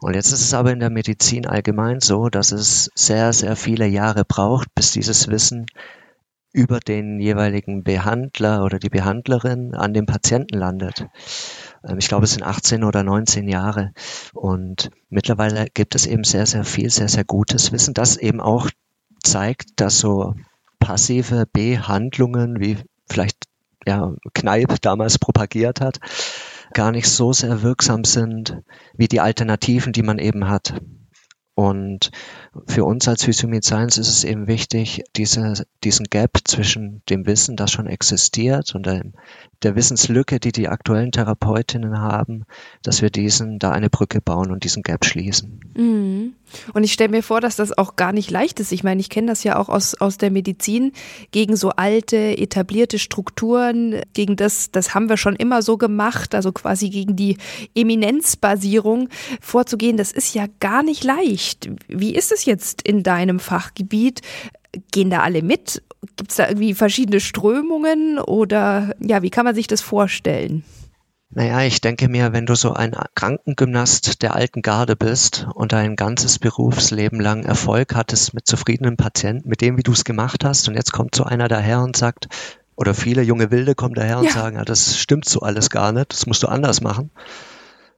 Und 0.00 0.14
jetzt 0.14 0.32
ist 0.32 0.42
es 0.42 0.54
aber 0.54 0.72
in 0.72 0.80
der 0.80 0.90
Medizin 0.90 1.46
allgemein 1.46 2.00
so, 2.00 2.28
dass 2.28 2.50
es 2.50 2.90
sehr, 2.94 3.32
sehr 3.32 3.56
viele 3.56 3.86
Jahre 3.86 4.24
braucht, 4.24 4.74
bis 4.74 4.90
dieses 4.90 5.28
Wissen 5.28 5.66
über 6.52 6.78
den 6.78 7.20
jeweiligen 7.20 7.82
Behandler 7.82 8.64
oder 8.64 8.78
die 8.78 8.88
Behandlerin 8.88 9.74
an 9.74 9.92
dem 9.92 10.06
Patienten 10.06 10.56
landet. 10.56 11.06
Ähm, 11.86 11.98
ich 11.98 12.08
glaube, 12.08 12.24
es 12.24 12.32
sind 12.32 12.42
18 12.42 12.84
oder 12.84 13.02
19 13.02 13.48
Jahre. 13.48 13.92
Und 14.32 14.90
mittlerweile 15.08 15.66
gibt 15.72 15.94
es 15.94 16.06
eben 16.06 16.24
sehr, 16.24 16.46
sehr 16.46 16.64
viel, 16.64 16.90
sehr, 16.90 17.08
sehr 17.08 17.24
gutes 17.24 17.72
Wissen, 17.72 17.94
das 17.94 18.16
eben 18.16 18.40
auch 18.40 18.70
zeigt, 19.22 19.80
dass 19.80 19.98
so 19.98 20.34
passive 20.78 21.46
Behandlungen, 21.52 22.60
wie 22.60 22.78
vielleicht 23.08 23.46
ja, 23.86 24.12
Kneipp 24.34 24.80
damals 24.82 25.18
propagiert 25.18 25.80
hat, 25.80 25.98
gar 26.72 26.90
nicht 26.92 27.08
so 27.08 27.32
sehr 27.32 27.62
wirksam 27.62 28.04
sind 28.04 28.62
wie 28.96 29.08
die 29.08 29.20
Alternativen, 29.20 29.92
die 29.92 30.02
man 30.02 30.18
eben 30.18 30.48
hat. 30.48 30.74
Und 31.54 32.10
für 32.66 32.84
uns 32.84 33.06
als 33.06 33.22
Physiomid 33.24 33.64
Science 33.64 33.96
ist 33.96 34.08
es 34.08 34.24
eben 34.24 34.48
wichtig, 34.48 35.04
diese, 35.14 35.64
diesen 35.84 36.06
Gap 36.06 36.38
zwischen 36.44 37.02
dem 37.08 37.26
Wissen, 37.26 37.54
das 37.54 37.70
schon 37.70 37.86
existiert 37.86 38.74
und 38.74 38.86
der, 38.86 39.04
der 39.62 39.76
Wissenslücke, 39.76 40.40
die 40.40 40.52
die 40.52 40.68
aktuellen 40.68 41.12
Therapeutinnen 41.12 42.00
haben, 42.00 42.44
dass 42.82 43.02
wir 43.02 43.10
diesen, 43.10 43.58
da 43.58 43.70
eine 43.70 43.90
Brücke 43.90 44.20
bauen 44.20 44.50
und 44.50 44.64
diesen 44.64 44.82
Gap 44.82 45.04
schließen. 45.04 45.60
Mhm. 45.76 46.34
Und 46.72 46.84
ich 46.84 46.92
stelle 46.92 47.10
mir 47.10 47.22
vor, 47.22 47.40
dass 47.40 47.56
das 47.56 47.76
auch 47.76 47.96
gar 47.96 48.12
nicht 48.12 48.30
leicht 48.30 48.60
ist. 48.60 48.72
Ich 48.72 48.84
meine, 48.84 49.00
ich 49.00 49.08
kenne 49.08 49.28
das 49.28 49.44
ja 49.44 49.56
auch 49.56 49.68
aus, 49.68 49.94
aus 49.94 50.18
der 50.18 50.30
Medizin, 50.30 50.92
gegen 51.30 51.56
so 51.56 51.70
alte, 51.70 52.16
etablierte 52.38 52.98
Strukturen, 52.98 54.00
gegen 54.12 54.36
das, 54.36 54.70
das 54.70 54.94
haben 54.94 55.08
wir 55.08 55.16
schon 55.16 55.36
immer 55.36 55.62
so 55.62 55.76
gemacht, 55.76 56.34
also 56.34 56.52
quasi 56.52 56.90
gegen 56.90 57.16
die 57.16 57.38
Eminenzbasierung 57.74 59.08
vorzugehen, 59.40 59.96
das 59.96 60.12
ist 60.12 60.34
ja 60.34 60.46
gar 60.60 60.82
nicht 60.82 61.04
leicht. 61.04 61.70
Wie 61.88 62.14
ist 62.14 62.32
es 62.32 62.44
jetzt 62.44 62.82
in 62.82 63.02
deinem 63.02 63.40
Fachgebiet? 63.40 64.20
Gehen 64.90 65.10
da 65.10 65.20
alle 65.20 65.42
mit? 65.42 65.82
Gibt 66.16 66.30
es 66.30 66.36
da 66.36 66.48
irgendwie 66.48 66.74
verschiedene 66.74 67.20
Strömungen 67.20 68.18
oder 68.18 68.94
ja, 69.00 69.22
wie 69.22 69.30
kann 69.30 69.44
man 69.44 69.54
sich 69.54 69.66
das 69.66 69.80
vorstellen? 69.80 70.64
Naja, 71.36 71.62
ich 71.62 71.80
denke 71.80 72.08
mir, 72.08 72.32
wenn 72.32 72.46
du 72.46 72.54
so 72.54 72.74
ein 72.74 72.94
Krankengymnast 73.16 74.22
der 74.22 74.36
alten 74.36 74.62
Garde 74.62 74.94
bist 74.94 75.48
und 75.54 75.72
dein 75.72 75.96
ganzes 75.96 76.38
Berufsleben 76.38 77.18
lang 77.18 77.42
Erfolg 77.42 77.96
hattest 77.96 78.34
mit 78.34 78.46
zufriedenen 78.46 78.96
Patienten, 78.96 79.48
mit 79.48 79.60
dem, 79.60 79.76
wie 79.76 79.82
du 79.82 79.90
es 79.90 80.04
gemacht 80.04 80.44
hast, 80.44 80.68
und 80.68 80.76
jetzt 80.76 80.92
kommt 80.92 81.16
so 81.16 81.24
einer 81.24 81.48
daher 81.48 81.80
und 81.80 81.96
sagt, 81.96 82.28
oder 82.76 82.94
viele 82.94 83.22
junge 83.22 83.50
Wilde 83.50 83.74
kommen 83.74 83.94
daher 83.94 84.18
und 84.18 84.26
ja. 84.26 84.30
sagen, 84.30 84.56
ja, 84.56 84.64
das 84.64 84.96
stimmt 84.96 85.28
so 85.28 85.40
alles 85.40 85.70
gar 85.70 85.90
nicht, 85.90 86.12
das 86.12 86.26
musst 86.26 86.44
du 86.44 86.46
anders 86.46 86.80
machen, 86.80 87.10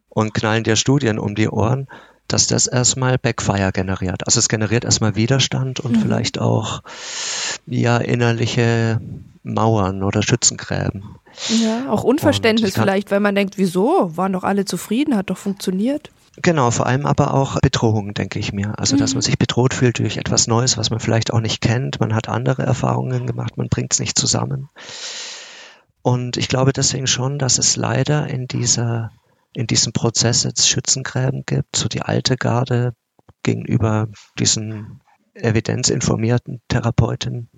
und 0.09 0.33
knallen 0.33 0.65
dir 0.65 0.77
Studien 0.77 1.19
um 1.19 1.35
die 1.35 1.51
Ohren, 1.51 1.89
dass 2.29 2.47
das 2.47 2.67
erstmal 2.67 3.19
Backfire 3.19 3.73
generiert. 3.73 4.27
Also 4.27 4.39
es 4.39 4.49
generiert 4.49 4.85
erstmal 4.85 5.17
Widerstand 5.17 5.81
und 5.81 5.97
mhm. 5.97 6.01
vielleicht 6.03 6.41
auch 6.41 6.83
ja 7.67 7.99
innerliche 7.99 9.01
Mauern 9.43 10.03
oder 10.03 10.23
Schützengräben. 10.23 11.17
Ja, 11.49 11.91
auch 11.91 12.03
Unverständnis 12.03 12.75
vielleicht, 12.75 13.11
weil 13.11 13.21
man 13.21 13.35
denkt, 13.35 13.59
wieso? 13.59 14.17
Waren 14.17 14.33
doch 14.33 14.45
alle 14.45 14.65
zufrieden, 14.65 15.17
hat 15.17 15.31
doch 15.31 15.37
funktioniert. 15.37 16.11
Genau, 16.43 16.71
vor 16.71 16.87
allem 16.87 17.07
aber 17.07 17.33
auch 17.33 17.61
Bedrohung, 17.61 18.13
denke 18.13 18.39
ich 18.39 18.53
mir. 18.53 18.79
Also, 18.79 18.97
dass 18.97 19.15
man 19.15 19.21
mhm. 19.21 19.27
sich 19.27 19.39
bedroht 19.39 19.73
fühlt 19.73 19.99
durch 19.99 20.19
etwas 20.19 20.47
Neues, 20.47 20.77
was 20.77 20.91
man 20.91 21.01
vielleicht 21.01 21.33
auch 21.33 21.41
nicht 21.41 21.61
kennt. 21.61 21.99
Man 22.01 22.15
hat 22.15 22.29
andere 22.29 22.63
Erfahrungen 22.63 23.27
gemacht, 23.27 23.57
man 23.57 23.69
bringt 23.69 23.93
es 23.95 24.01
nicht 24.01 24.19
zusammen. 24.19 24.69
Und 26.03 26.37
ich 26.37 26.49
glaube 26.49 26.73
deswegen 26.73 27.07
schon, 27.07 27.39
dass 27.39 27.59
es 27.59 27.77
leider 27.77 28.29
in 28.29 28.47
dieser, 28.47 29.11
in 29.57 29.67
diesem 29.67 29.95
Prozess 29.95 30.45
jetzt 30.45 30.69
Schützengräben 30.69 31.45
gibt, 31.47 31.77
so 31.77 31.89
die 31.89 32.03
alte 32.03 32.37
Garde 32.37 32.95
gegenüber 33.43 34.09
diesen 34.39 35.01
evidenzinformierten 35.33 36.61
Therapeuten, 36.69 37.49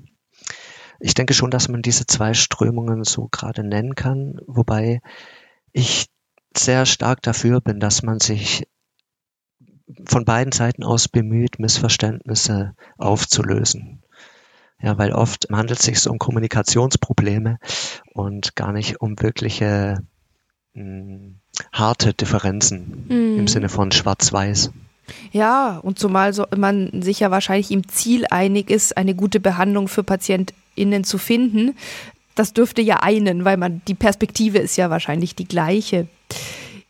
ich 1.00 1.14
denke 1.14 1.35
schon, 1.35 1.50
dass 1.50 1.69
man 1.69 1.83
diese 1.83 2.07
zwei 2.07 2.35
Strömungen 2.35 3.02
so 3.02 3.26
gerade 3.28 3.64
nennen 3.64 3.97
kann, 3.97 4.38
wobei 4.47 5.00
ich 5.73 6.07
sehr 6.57 6.87
stark 6.87 7.21
dafür 7.23 7.61
bin, 7.61 7.81
dass 7.81 8.02
man 8.05 8.21
sich 8.21 8.69
von 10.07 10.25
beiden 10.25 10.52
Seiten 10.52 10.85
aus 10.85 11.09
bemüht, 11.09 11.59
Missverständnisse 11.59 12.75
aufzulösen. 12.97 14.02
Ja, 14.81 14.99
weil 14.99 15.12
oft 15.12 15.49
handelt 15.50 15.81
es 15.81 15.85
sich 15.85 16.09
um 16.09 16.19
Kommunikationsprobleme 16.19 17.59
und 18.12 18.55
gar 18.55 18.73
nicht 18.73 19.00
um 19.00 19.21
wirkliche 19.21 19.99
mh, 20.75 20.83
hm, 20.83 21.40
harte 21.73 22.15
Differenzen 22.15 23.07
mhm. 23.09 23.38
im 23.38 23.49
Sinne 23.49 23.69
von 23.69 23.93
Schwarz-Weiß. 23.93 24.71
Ja, 25.33 25.79
und 25.79 25.99
zumal 25.99 26.33
so 26.33 26.45
man 26.57 27.03
sich 27.03 27.21
ja 27.21 27.31
wahrscheinlich 27.31 27.71
im 27.71 27.88
Ziel 27.88 28.27
einig 28.31 28.71
ist, 28.71 28.97
eine 28.97 29.15
gute 29.15 29.41
Behandlung 29.41 29.88
für 29.88 30.03
PatientInnen 30.03 31.05
zu 31.05 31.19
finden. 31.19 31.77
Das 32.35 32.53
dürfte 32.53 32.83
ja 32.83 32.97
einen, 32.97 33.45
weil 33.45 33.57
man 33.57 33.81
die 33.88 33.95
Perspektive 33.95 34.59
ist 34.59 34.77
ja 34.77 34.91
wahrscheinlich 34.91 35.35
die 35.35 35.49
gleiche. 35.49 36.07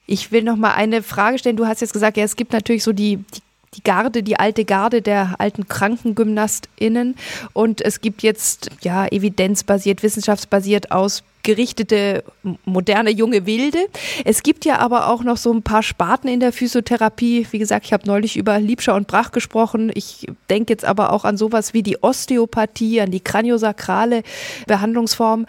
Ich 0.06 0.32
will 0.32 0.42
noch 0.42 0.56
mal 0.56 0.74
eine 0.74 1.02
Frage 1.02 1.38
stellen. 1.38 1.56
Du 1.56 1.66
hast 1.66 1.80
jetzt 1.80 1.92
gesagt, 1.92 2.16
ja, 2.16 2.24
es 2.24 2.36
gibt 2.36 2.52
natürlich 2.52 2.82
so 2.82 2.92
die, 2.92 3.18
die 3.34 3.42
die 3.74 3.82
Garde, 3.82 4.22
die 4.22 4.38
alte 4.38 4.64
Garde 4.64 5.02
der 5.02 5.36
alten 5.38 5.68
KrankengymnastInnen. 5.68 7.16
Und 7.52 7.80
es 7.80 8.00
gibt 8.00 8.22
jetzt 8.22 8.70
ja 8.80 9.06
evidenzbasiert, 9.06 10.02
wissenschaftsbasiert 10.02 10.90
ausgerichtete 11.38 12.24
moderne 12.64 13.10
junge 13.10 13.46
Wilde. 13.46 13.78
Es 14.24 14.42
gibt 14.42 14.64
ja 14.64 14.78
aber 14.78 15.08
auch 15.08 15.22
noch 15.22 15.36
so 15.36 15.52
ein 15.52 15.62
paar 15.62 15.82
Sparten 15.82 16.28
in 16.28 16.40
der 16.40 16.52
Physiotherapie. 16.52 17.46
Wie 17.50 17.58
gesagt, 17.58 17.86
ich 17.86 17.92
habe 17.92 18.06
neulich 18.06 18.36
über 18.36 18.58
Liebscher 18.58 18.94
und 18.94 19.06
Brach 19.06 19.32
gesprochen. 19.32 19.90
Ich 19.94 20.26
denke 20.50 20.72
jetzt 20.72 20.84
aber 20.84 21.12
auch 21.12 21.24
an 21.24 21.36
sowas 21.36 21.74
wie 21.74 21.82
die 21.82 22.02
Osteopathie, 22.02 23.00
an 23.00 23.10
die 23.10 23.20
kraniosakrale 23.20 24.22
Behandlungsform. 24.66 25.46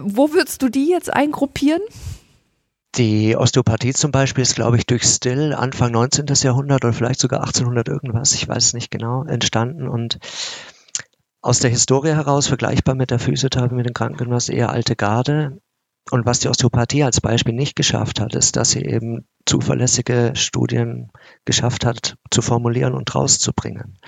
Wo 0.00 0.32
würdest 0.32 0.62
du 0.62 0.68
die 0.68 0.88
jetzt 0.88 1.12
eingruppieren? 1.12 1.82
Die 2.96 3.36
Osteopathie 3.36 3.92
zum 3.92 4.10
Beispiel 4.10 4.42
ist, 4.42 4.54
glaube 4.54 4.76
ich, 4.76 4.86
durch 4.86 5.04
Still 5.04 5.52
Anfang 5.52 5.92
19. 5.92 6.26
Jahrhundert 6.42 6.84
oder 6.84 6.94
vielleicht 6.94 7.20
sogar 7.20 7.40
1800 7.40 7.86
irgendwas, 7.88 8.32
ich 8.32 8.48
weiß 8.48 8.64
es 8.64 8.72
nicht 8.72 8.90
genau, 8.90 9.24
entstanden 9.24 9.88
und 9.88 10.18
aus 11.48 11.60
der 11.60 11.70
Historie 11.70 12.10
heraus 12.10 12.46
vergleichbar 12.46 12.94
mit 12.94 13.10
der 13.10 13.18
Physiotherapie, 13.18 13.74
mit 13.74 13.86
den 13.86 13.94
Krankengymnasten 13.94 14.54
eher 14.54 14.68
alte 14.68 14.96
Garde. 14.96 15.62
Und 16.10 16.26
was 16.26 16.40
die 16.40 16.48
Osteopathie 16.48 17.04
als 17.04 17.22
Beispiel 17.22 17.54
nicht 17.54 17.74
geschafft 17.74 18.20
hat, 18.20 18.34
ist, 18.34 18.56
dass 18.56 18.72
sie 18.72 18.82
eben 18.82 19.26
zuverlässige 19.46 20.32
Studien 20.34 21.10
geschafft 21.46 21.86
hat, 21.86 22.18
zu 22.30 22.42
formulieren 22.42 22.92
und 22.92 23.14
rauszubringen. 23.14 23.98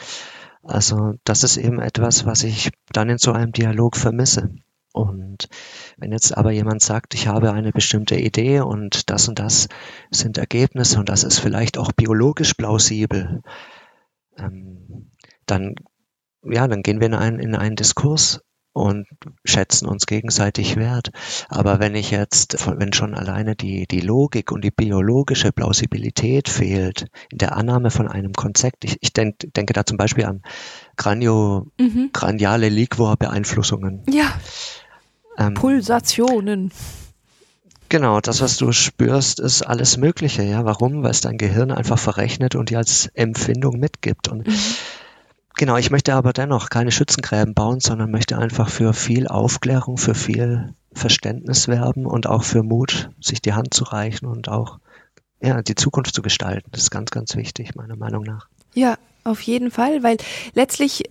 Also 0.63 1.15
das 1.25 1.43
ist 1.43 1.57
eben 1.57 1.81
etwas, 1.81 2.27
was 2.27 2.43
ich 2.43 2.73
dann 2.93 3.09
in 3.09 3.17
so 3.17 3.33
einem 3.33 3.53
Dialog 3.53 3.97
vermisse. 3.97 4.51
Und 4.93 5.49
wenn 5.97 6.13
jetzt 6.13 6.37
aber 6.37 6.51
jemand 6.51 6.83
sagt, 6.83 7.15
ich 7.15 7.27
habe 7.27 7.55
eine 7.55 7.73
bestimmte 7.73 8.17
Idee 8.17 8.61
und 8.61 9.09
das 9.09 9.29
und 9.29 9.39
das 9.39 9.69
sind 10.11 10.37
Ergebnisse 10.37 10.99
und 10.99 11.09
das 11.09 11.25
ist 11.25 11.39
vielleicht 11.39 11.79
auch 11.79 11.93
biologisch 11.93 12.53
plausibel, 12.53 13.41
ähm, 14.37 15.13
dann, 15.47 15.77
ja, 16.45 16.67
dann 16.69 16.83
gehen 16.83 17.01
wir 17.01 17.07
in 17.07 17.15
einen, 17.15 17.39
in 17.39 17.55
einen 17.55 17.77
Diskurs 17.77 18.41
und 18.73 19.07
schätzen 19.45 19.87
uns 19.87 20.07
gegenseitig 20.07 20.77
wert. 20.77 21.11
Aber 21.49 21.81
wenn 21.81 21.95
ich 21.95 22.11
jetzt, 22.11 22.67
wenn 22.79 22.93
schon 22.93 23.15
alleine 23.15 23.57
die, 23.57 23.87
die 23.87 24.01
Logik 24.01 24.53
und 24.53 24.63
die 24.63 24.71
biologische 24.71 25.53
Plausibilität 25.53 26.49
fehlt 26.49 27.07
in 27.31 27.39
der 27.39 27.57
Annahme 27.57 27.91
von 27.91 28.09
einem 28.09 28.33
Konzept, 28.33 28.85
ich, 28.85 28.99
ich 29.01 29.13
denk, 29.13 29.37
denke 29.55 29.73
da 29.73 29.85
zum 29.85 29.97
Beispiel 29.97 30.25
an 30.25 30.43
Kranio, 30.97 31.67
mhm. 31.79 32.11
kraniale 32.13 32.69
Liquor-Beeinflussungen. 32.69 34.03
Ja. 34.09 34.33
Ähm, 35.37 35.55
Pulsationen. 35.55 36.71
Genau, 37.89 38.21
das, 38.21 38.41
was 38.41 38.57
du 38.57 38.71
spürst, 38.71 39.41
ist 39.41 39.63
alles 39.63 39.97
Mögliche. 39.97 40.45
Ja, 40.45 40.65
warum? 40.65 41.03
Weil 41.03 41.11
es 41.11 41.23
dein 41.23 41.39
Gehirn 41.39 41.73
einfach 41.73 41.99
verrechnet 41.99 42.55
und 42.55 42.71
dir 42.71 42.79
als 42.79 43.07
Empfindung 43.15 43.81
mitgibt. 43.81 44.29
Und 44.29 44.47
mhm. 44.47 44.55
Genau, 45.61 45.77
ich 45.77 45.91
möchte 45.91 46.15
aber 46.15 46.33
dennoch 46.33 46.71
keine 46.71 46.91
Schützengräben 46.91 47.53
bauen, 47.53 47.81
sondern 47.81 48.11
möchte 48.11 48.39
einfach 48.39 48.71
für 48.71 48.95
viel 48.95 49.29
Aufklärung, 49.29 49.99
für 49.99 50.15
viel 50.15 50.75
Verständnis 50.95 51.69
werben 51.69 52.07
und 52.07 52.27
auch 52.27 52.45
für 52.45 52.63
Mut, 52.63 53.11
sich 53.21 53.43
die 53.43 53.53
Hand 53.53 53.75
zu 53.75 53.85
reichen 53.85 54.27
und 54.27 54.49
auch 54.49 54.79
ja, 55.43 55.61
die 55.61 55.75
Zukunft 55.75 56.15
zu 56.15 56.23
gestalten. 56.23 56.71
Das 56.73 56.83
ist 56.83 56.91
ganz, 56.91 57.11
ganz 57.11 57.37
wichtig, 57.37 57.75
meiner 57.75 57.95
Meinung 57.95 58.25
nach. 58.25 58.49
Ja, 58.75 58.97
auf 59.23 59.43
jeden 59.43 59.71
Fall, 59.71 60.03
weil 60.03 60.17
letztlich 60.55 61.03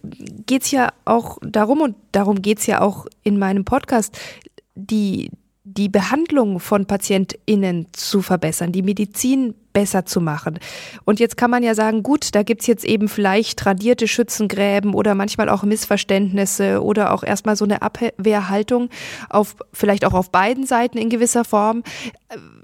geht 0.48 0.63
es 0.63 0.72
ja 0.72 0.94
auch 1.06 1.38
darum, 1.44 1.82
und 1.82 1.96
darum 2.12 2.41
geht 2.41 2.58
es 2.58 2.65
ja 2.65 2.82
auch 2.82 3.06
in 3.22 3.38
meinem 3.38 3.65
Podcast, 3.65 4.18
die, 4.74 5.29
die 5.63 5.89
Behandlung 5.89 6.60
von 6.60 6.88
PatientInnen 6.88 7.86
zu 7.91 8.24
verbessern, 8.24 8.72
die 8.72 8.82
Medizin 8.82 9.53
besser 9.74 10.06
zu 10.06 10.22
machen. 10.22 10.60
Und 11.06 11.20
jetzt 11.20 11.38
kann 11.38 11.52
man 11.52 11.64
ja 11.64 11.76
sagen, 11.76 12.04
gut, 12.04 12.34
da 12.36 12.44
gibt's 12.44 12.68
jetzt 12.68 12.86
eben 12.86 13.08
vielleicht 13.08 13.60
tradierte 13.60 14.08
Schützengräben 14.08 14.94
oder 14.94 15.16
manchmal 15.16 15.50
auch 15.50 15.64
Missverständnisse 15.64 16.84
oder 16.84 17.14
auch 17.14 17.24
erstmal 17.24 17.56
so 17.56 17.66
eine 17.66 17.82
Abwehrhaltung 17.82 18.90
auf, 19.30 19.56
vielleicht 19.74 20.06
auch 20.06 20.14
auf 20.14 20.32
beiden 20.32 20.66
Seiten 20.66 20.98
in 20.98 21.10
gewisser 21.10 21.46
Form. 21.46 21.84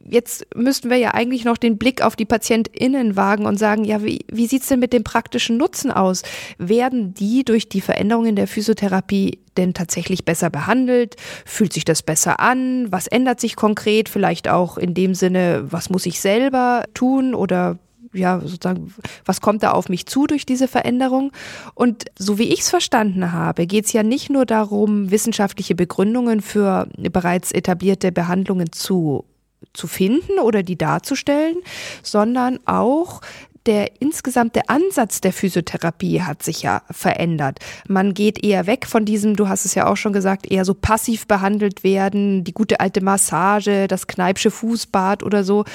Jetzt 0.07 0.45
müssten 0.55 0.89
wir 0.89 0.97
ja 0.97 1.13
eigentlich 1.13 1.45
noch 1.45 1.57
den 1.57 1.77
Blick 1.77 2.01
auf 2.03 2.15
die 2.15 2.25
PatientInnen 2.25 3.15
wagen 3.15 3.45
und 3.45 3.57
sagen, 3.57 3.83
ja, 3.85 4.03
wie, 4.03 4.19
wie 4.31 4.45
sieht's 4.45 4.67
denn 4.67 4.79
mit 4.79 4.93
dem 4.93 5.03
praktischen 5.03 5.57
Nutzen 5.57 5.91
aus? 5.91 6.21
Werden 6.57 7.13
die 7.15 7.43
durch 7.43 7.69
die 7.69 7.81
Veränderungen 7.81 8.35
der 8.35 8.47
Physiotherapie 8.47 9.39
denn 9.57 9.73
tatsächlich 9.73 10.25
besser 10.25 10.49
behandelt? 10.49 11.15
Fühlt 11.45 11.73
sich 11.73 11.85
das 11.85 12.03
besser 12.03 12.39
an? 12.39 12.91
Was 12.91 13.07
ändert 13.07 13.39
sich 13.39 13.55
konkret? 13.55 14.09
Vielleicht 14.09 14.47
auch 14.47 14.77
in 14.77 14.93
dem 14.93 15.15
Sinne, 15.15 15.65
was 15.69 15.89
muss 15.89 16.05
ich 16.05 16.19
selber 16.19 16.83
tun 16.95 17.35
oder 17.35 17.77
ja, 18.13 18.39
sozusagen, 18.39 18.93
was 19.25 19.41
kommt 19.41 19.61
da 19.61 19.71
auf 19.71 19.89
mich 19.89 20.05
zu 20.05 20.25
durch 20.25 20.45
diese 20.45 20.67
Veränderung? 20.67 21.31
Und 21.73 22.05
so 22.17 22.37
wie 22.37 22.53
ich 22.53 22.61
es 22.61 22.69
verstanden 22.69 23.31
habe, 23.31 23.67
geht 23.67 23.85
es 23.85 23.93
ja 23.93 24.03
nicht 24.03 24.29
nur 24.29 24.45
darum, 24.45 25.11
wissenschaftliche 25.11 25.75
Begründungen 25.75 26.41
für 26.41 26.87
bereits 26.97 27.51
etablierte 27.51 28.11
Behandlungen 28.11 28.71
zu 28.71 29.25
zu 29.73 29.87
finden 29.87 30.39
oder 30.39 30.63
die 30.63 30.77
darzustellen, 30.77 31.57
sondern 32.03 32.59
auch 32.65 33.21
der 33.65 34.01
insgesamte 34.01 34.69
Ansatz 34.69 35.21
der 35.21 35.33
Physiotherapie 35.33 36.21
hat 36.21 36.43
sich 36.43 36.61
ja 36.61 36.83
verändert. 36.91 37.59
Man 37.87 38.13
geht 38.13 38.43
eher 38.43 38.67
weg 38.67 38.85
von 38.85 39.05
diesem, 39.05 39.35
du 39.35 39.47
hast 39.47 39.65
es 39.65 39.75
ja 39.75 39.87
auch 39.87 39.97
schon 39.97 40.13
gesagt, 40.13 40.49
eher 40.51 40.65
so 40.65 40.73
passiv 40.73 41.27
behandelt 41.27 41.83
werden, 41.83 42.43
die 42.43 42.53
gute 42.53 42.79
alte 42.79 43.01
Massage, 43.01 43.87
das 43.87 44.07
Kneipsche 44.07 44.51
Fußbad 44.51 45.23
oder 45.23 45.43
so, 45.43 45.65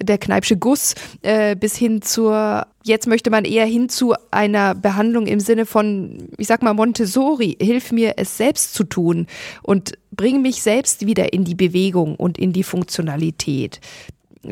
der 0.00 0.18
Kneipsche 0.18 0.56
Guss, 0.56 0.94
äh, 1.22 1.56
bis 1.56 1.76
hin 1.76 2.02
zur 2.02 2.66
Jetzt 2.82 3.06
möchte 3.06 3.28
man 3.28 3.44
eher 3.44 3.66
hin 3.66 3.90
zu 3.90 4.14
einer 4.30 4.74
Behandlung 4.74 5.26
im 5.26 5.38
Sinne 5.38 5.66
von, 5.66 6.30
ich 6.38 6.46
sag 6.46 6.62
mal, 6.62 6.72
Montessori, 6.72 7.58
hilf 7.60 7.92
mir 7.92 8.14
es 8.16 8.38
selbst 8.38 8.72
zu 8.72 8.84
tun 8.84 9.26
und 9.62 9.98
bring 10.12 10.40
mich 10.40 10.62
selbst 10.62 11.04
wieder 11.04 11.34
in 11.34 11.44
die 11.44 11.54
Bewegung 11.54 12.16
und 12.16 12.38
in 12.38 12.54
die 12.54 12.62
Funktionalität. 12.62 13.80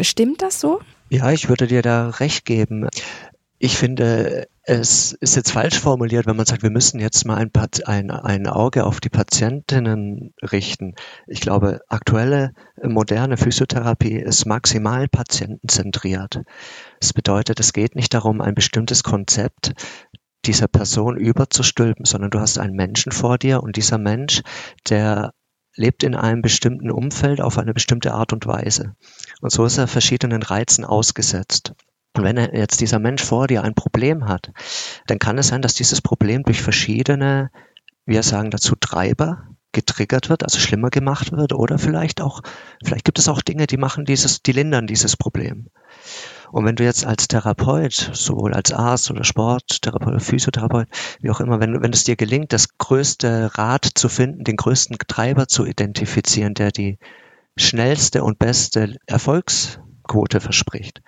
Stimmt 0.03 0.43
das 0.43 0.61
so? 0.61 0.81
Ja, 1.11 1.31
ich 1.33 1.49
würde 1.49 1.67
dir 1.67 1.83
da 1.83 2.11
recht 2.11 2.45
geben. 2.45 2.89
Ich 3.59 3.77
finde, 3.77 4.47
es 4.63 5.13
ist 5.15 5.35
jetzt 5.37 5.51
falsch 5.51 5.81
formuliert, 5.81 6.27
wenn 6.27 6.37
man 6.37 6.45
sagt, 6.45 6.63
wir 6.63 6.71
müssen 6.71 7.01
jetzt 7.01 7.25
mal 7.25 7.37
ein, 7.37 7.51
ein, 7.87 8.11
ein 8.11 8.47
Auge 8.47 8.85
auf 8.85 9.01
die 9.01 9.09
Patientinnen 9.09 10.35
richten. 10.43 10.95
Ich 11.27 11.41
glaube, 11.41 11.81
aktuelle 11.89 12.53
moderne 12.83 13.39
Physiotherapie 13.39 14.17
ist 14.17 14.45
maximal 14.45 15.09
patientenzentriert. 15.09 16.43
Das 17.01 17.15
bedeutet, 17.15 17.59
es 17.59 17.73
geht 17.73 17.97
nicht 17.97 18.13
darum, 18.13 18.43
ein 18.43 18.55
bestimmtes 18.55 19.03
Konzept 19.03 19.73
dieser 20.45 20.69
Person 20.69 21.17
überzustülpen, 21.17 22.05
sondern 22.05 22.31
du 22.31 22.39
hast 22.39 22.59
einen 22.59 22.77
Menschen 22.77 23.13
vor 23.13 23.39
dir 23.39 23.63
und 23.63 23.77
dieser 23.77 23.99
Mensch, 23.99 24.43
der 24.89 25.33
lebt 25.79 26.03
in 26.03 26.15
einem 26.15 26.43
bestimmten 26.43 26.91
Umfeld 26.91 27.41
auf 27.41 27.57
eine 27.57 27.73
bestimmte 27.73 28.13
Art 28.13 28.33
und 28.33 28.47
Weise. 28.47 28.97
Und 29.41 29.53
so 29.53 29.65
ist 29.65 29.79
er 29.79 29.87
verschiedenen 29.87 30.43
Reizen 30.43 30.85
ausgesetzt. 30.85 31.73
Und 32.17 32.25
wenn 32.25 32.37
jetzt 32.37 32.81
dieser 32.81 32.99
Mensch 32.99 33.23
vor 33.23 33.47
dir 33.47 33.63
ein 33.63 33.75
Problem 33.75 34.27
hat, 34.27 34.51
dann 35.07 35.21
kann 35.21 35.39
es 35.39 35.49
sein, 35.49 35.63
dass 35.63 35.75
dieses 35.75 36.03
Problem 36.03 36.43
durch 36.43 36.63
verschiedene, 36.63 37.51
wir 38.07 38.25
sagen 38.25 38.51
dazu 38.51 38.75
Treiber, 38.75 39.45
getriggert 39.71 40.29
wird, 40.29 40.43
also 40.43 40.59
schlimmer 40.59 40.91
gemacht 40.91 41.31
wird, 41.31 41.53
oder 41.53 41.79
vielleicht 41.79 42.21
auch, 42.21 42.43
vielleicht 42.83 43.05
gibt 43.05 43.19
es 43.21 43.29
auch 43.29 43.43
Dinge, 43.43 43.67
die 43.67 43.77
machen 43.77 44.05
dieses, 44.05 44.43
die 44.43 44.53
lindern 44.53 44.89
dieses 44.89 45.17
Problem. 45.17 45.69
Und 46.51 46.65
wenn 46.65 46.77
du 46.77 46.85
jetzt 46.85 47.05
als 47.05 47.29
Therapeut, 47.29 48.11
sowohl 48.13 48.55
als 48.55 48.73
Arzt 48.73 49.11
oder 49.11 49.25
Sporttherapeut 49.25 50.09
oder 50.09 50.21
Physiotherapeut, 50.21 50.89
wie 51.21 51.31
auch 51.31 51.41
immer, 51.41 51.61
wenn, 51.61 51.83
wenn 51.83 51.93
es 51.93 52.05
dir 52.05 52.17
gelingt, 52.17 52.53
das 52.53 52.79
größte 52.79 53.59
Rad 53.59 53.89
zu 53.95 54.09
finden, 54.09 54.45
den 54.45 54.57
größten 54.57 54.97
Treiber 55.07 55.49
zu 55.49 55.67
identifizieren, 55.67 56.55
der 56.55 56.71
die 56.71 56.99
schnellste 57.57 58.23
und 58.25 58.39
beste 58.39 58.97
Erfolgsquote 59.07 60.41
verspricht, 60.41 61.03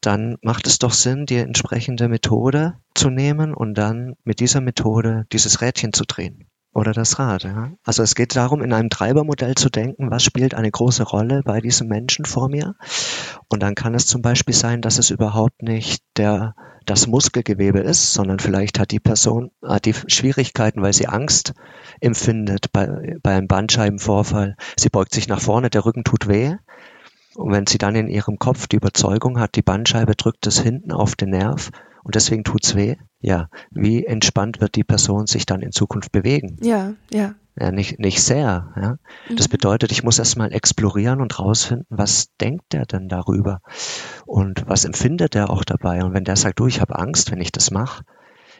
dann 0.00 0.36
macht 0.42 0.66
es 0.66 0.78
doch 0.78 0.92
Sinn, 0.92 1.26
die 1.26 1.36
entsprechende 1.36 2.08
Methode 2.08 2.78
zu 2.94 3.10
nehmen 3.10 3.54
und 3.54 3.74
dann 3.74 4.14
mit 4.24 4.40
dieser 4.40 4.60
Methode 4.60 5.26
dieses 5.32 5.60
Rädchen 5.60 5.92
zu 5.92 6.04
drehen 6.04 6.48
oder 6.74 6.92
das 6.92 7.18
Rad. 7.18 7.44
Ja? 7.44 7.72
Also 7.84 8.02
es 8.02 8.14
geht 8.14 8.34
darum, 8.34 8.62
in 8.62 8.72
einem 8.72 8.90
Treibermodell 8.90 9.54
zu 9.54 9.68
denken, 9.68 10.10
was 10.10 10.22
spielt 10.22 10.54
eine 10.54 10.70
große 10.70 11.02
Rolle 11.02 11.42
bei 11.44 11.60
diesem 11.60 11.88
Menschen 11.88 12.24
vor 12.24 12.48
mir. 12.48 12.74
Und 13.48 13.62
dann 13.62 13.74
kann 13.74 13.94
es 13.94 14.06
zum 14.06 14.22
Beispiel 14.22 14.54
sein, 14.54 14.80
dass 14.80 14.98
es 14.98 15.10
überhaupt 15.10 15.62
nicht 15.62 16.02
der, 16.16 16.54
das 16.86 17.06
Muskelgewebe 17.06 17.80
ist, 17.80 18.14
sondern 18.14 18.38
vielleicht 18.38 18.78
hat 18.78 18.90
die 18.90 19.00
Person 19.00 19.50
hat 19.62 19.84
die 19.84 19.94
Schwierigkeiten, 19.94 20.82
weil 20.82 20.94
sie 20.94 21.08
Angst 21.08 21.52
empfindet 22.00 22.72
bei, 22.72 23.16
bei 23.22 23.36
einem 23.36 23.48
Bandscheibenvorfall. 23.48 24.56
Sie 24.78 24.88
beugt 24.88 25.14
sich 25.14 25.28
nach 25.28 25.40
vorne, 25.40 25.68
der 25.68 25.84
Rücken 25.84 26.04
tut 26.04 26.26
weh. 26.26 26.56
Und 27.34 27.52
wenn 27.52 27.66
sie 27.66 27.78
dann 27.78 27.94
in 27.94 28.08
ihrem 28.08 28.38
Kopf 28.38 28.66
die 28.66 28.76
Überzeugung 28.76 29.38
hat, 29.38 29.56
die 29.56 29.62
Bandscheibe 29.62 30.16
drückt 30.16 30.46
es 30.46 30.60
hinten 30.60 30.92
auf 30.92 31.16
den 31.16 31.30
Nerv, 31.30 31.70
und 32.04 32.14
deswegen 32.14 32.44
tut's 32.44 32.74
weh. 32.74 32.96
Ja, 33.20 33.48
wie 33.70 34.04
entspannt 34.04 34.60
wird 34.60 34.74
die 34.74 34.84
Person 34.84 35.26
sich 35.26 35.46
dann 35.46 35.62
in 35.62 35.72
Zukunft 35.72 36.12
bewegen? 36.12 36.56
Ja, 36.60 36.94
ja. 37.10 37.34
Ja, 37.58 37.70
nicht, 37.70 37.98
nicht 37.98 38.22
sehr. 38.22 38.72
Ja. 38.76 38.96
Mhm. 39.28 39.36
Das 39.36 39.48
bedeutet, 39.48 39.92
ich 39.92 40.02
muss 40.02 40.18
erstmal 40.18 40.52
explorieren 40.52 41.20
und 41.20 41.38
rausfinden, 41.38 41.86
was 41.90 42.28
denkt 42.40 42.72
der 42.72 42.86
denn 42.86 43.08
darüber 43.08 43.60
und 44.24 44.64
was 44.66 44.84
empfindet 44.86 45.34
er 45.34 45.50
auch 45.50 45.64
dabei. 45.64 46.02
Und 46.02 46.14
wenn 46.14 46.24
der 46.24 46.36
sagt, 46.36 46.60
du, 46.60 46.66
ich 46.66 46.80
habe 46.80 46.98
Angst, 46.98 47.30
wenn 47.30 47.40
ich 47.40 47.52
das 47.52 47.70
mache, 47.70 48.04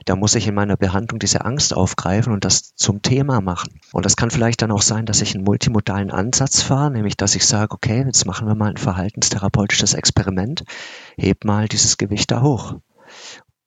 da 0.04 0.16
muss 0.16 0.34
ich 0.34 0.46
in 0.46 0.54
meiner 0.54 0.76
Behandlung 0.76 1.20
diese 1.20 1.44
Angst 1.44 1.74
aufgreifen 1.74 2.32
und 2.32 2.44
das 2.44 2.74
zum 2.74 3.02
Thema 3.02 3.40
machen. 3.40 3.80
Und 3.92 4.04
das 4.04 4.16
kann 4.16 4.30
vielleicht 4.30 4.62
dann 4.62 4.72
auch 4.72 4.82
sein, 4.82 5.06
dass 5.06 5.22
ich 5.22 5.34
einen 5.34 5.44
multimodalen 5.44 6.10
Ansatz 6.10 6.60
fahre, 6.60 6.90
nämlich 6.90 7.16
dass 7.16 7.34
ich 7.34 7.46
sage, 7.46 7.72
okay, 7.72 8.04
jetzt 8.04 8.26
machen 8.26 8.48
wir 8.48 8.54
mal 8.54 8.70
ein 8.70 8.76
verhaltenstherapeutisches 8.76 9.94
Experiment, 9.94 10.64
heb 11.16 11.44
mal 11.44 11.68
dieses 11.68 11.98
Gewicht 11.98 12.30
da 12.30 12.42
hoch. 12.42 12.76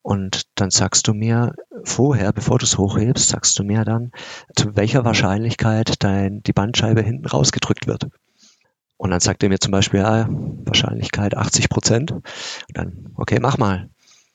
Und 0.06 0.42
dann 0.54 0.70
sagst 0.70 1.08
du 1.08 1.14
mir 1.14 1.56
vorher, 1.82 2.32
bevor 2.32 2.60
du 2.60 2.64
es 2.64 2.78
hochhebst, 2.78 3.28
sagst 3.28 3.58
du 3.58 3.64
mir 3.64 3.84
dann, 3.84 4.12
zu 4.54 4.76
welcher 4.76 5.04
Wahrscheinlichkeit 5.04 5.94
dein, 5.98 6.44
die 6.44 6.52
Bandscheibe 6.52 7.02
hinten 7.02 7.26
rausgedrückt 7.26 7.88
wird. 7.88 8.06
Und 8.96 9.10
dann 9.10 9.18
sagt 9.18 9.42
er 9.42 9.48
mir 9.48 9.58
zum 9.58 9.72
Beispiel, 9.72 9.98
ja, 9.98 10.28
Wahrscheinlichkeit 10.30 11.36
80 11.36 11.68
Prozent. 11.68 12.12
Und 12.12 12.22
dann, 12.68 13.08
okay, 13.16 13.40
mach 13.40 13.58
mal. 13.58 13.90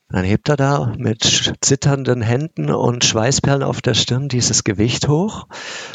Und 0.10 0.17
dann 0.17 0.25
hebt 0.25 0.49
er 0.49 0.57
da 0.57 0.93
mit 0.97 1.53
zitternden 1.62 2.21
Händen 2.21 2.69
und 2.69 3.05
Schweißperlen 3.05 3.63
auf 3.63 3.81
der 3.81 3.93
Stirn 3.93 4.27
dieses 4.27 4.65
Gewicht 4.65 5.07
hoch 5.07 5.47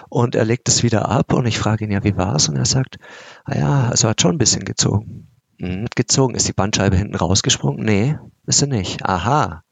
und 0.08 0.34
er 0.36 0.46
legt 0.46 0.70
es 0.70 0.84
wieder 0.84 1.10
ab 1.10 1.34
und 1.34 1.44
ich 1.44 1.58
frage 1.58 1.84
ihn 1.84 1.90
ja, 1.90 2.02
wie 2.02 2.16
war's? 2.16 2.48
Und 2.48 2.56
er 2.56 2.64
sagt, 2.64 2.96
ah 3.44 3.58
ja, 3.58 3.88
also 3.90 4.08
hat 4.08 4.22
schon 4.22 4.36
ein 4.36 4.38
bisschen 4.38 4.64
gezogen. 4.64 5.28
Hm, 5.60 5.84
gezogen. 5.94 6.34
Ist 6.34 6.48
die 6.48 6.54
Bandscheibe 6.54 6.96
hinten 6.96 7.16
rausgesprungen? 7.16 7.84
Nee, 7.84 8.16
ist 8.46 8.60
sie 8.60 8.66
nicht. 8.66 9.04
Aha. 9.04 9.64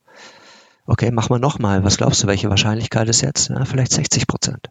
Okay, 0.86 1.10
mach 1.10 1.30
mal 1.30 1.38
nochmal. 1.38 1.84
Was 1.84 1.96
glaubst 1.96 2.22
du, 2.22 2.26
welche 2.26 2.50
Wahrscheinlichkeit 2.50 3.08
ist 3.08 3.22
jetzt? 3.22 3.48
Ja, 3.48 3.64
vielleicht 3.64 3.92
60 3.92 4.26
Prozent. 4.26 4.70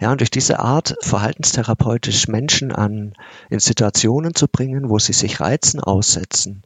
Ja, 0.00 0.10
und 0.10 0.20
durch 0.20 0.30
diese 0.30 0.58
Art, 0.58 0.96
verhaltenstherapeutisch 1.00 2.26
Menschen 2.28 2.72
an, 2.72 3.12
in 3.50 3.60
Situationen 3.60 4.34
zu 4.34 4.48
bringen, 4.48 4.88
wo 4.88 4.98
sie 4.98 5.12
sich 5.12 5.40
Reizen 5.40 5.80
aussetzen 5.80 6.62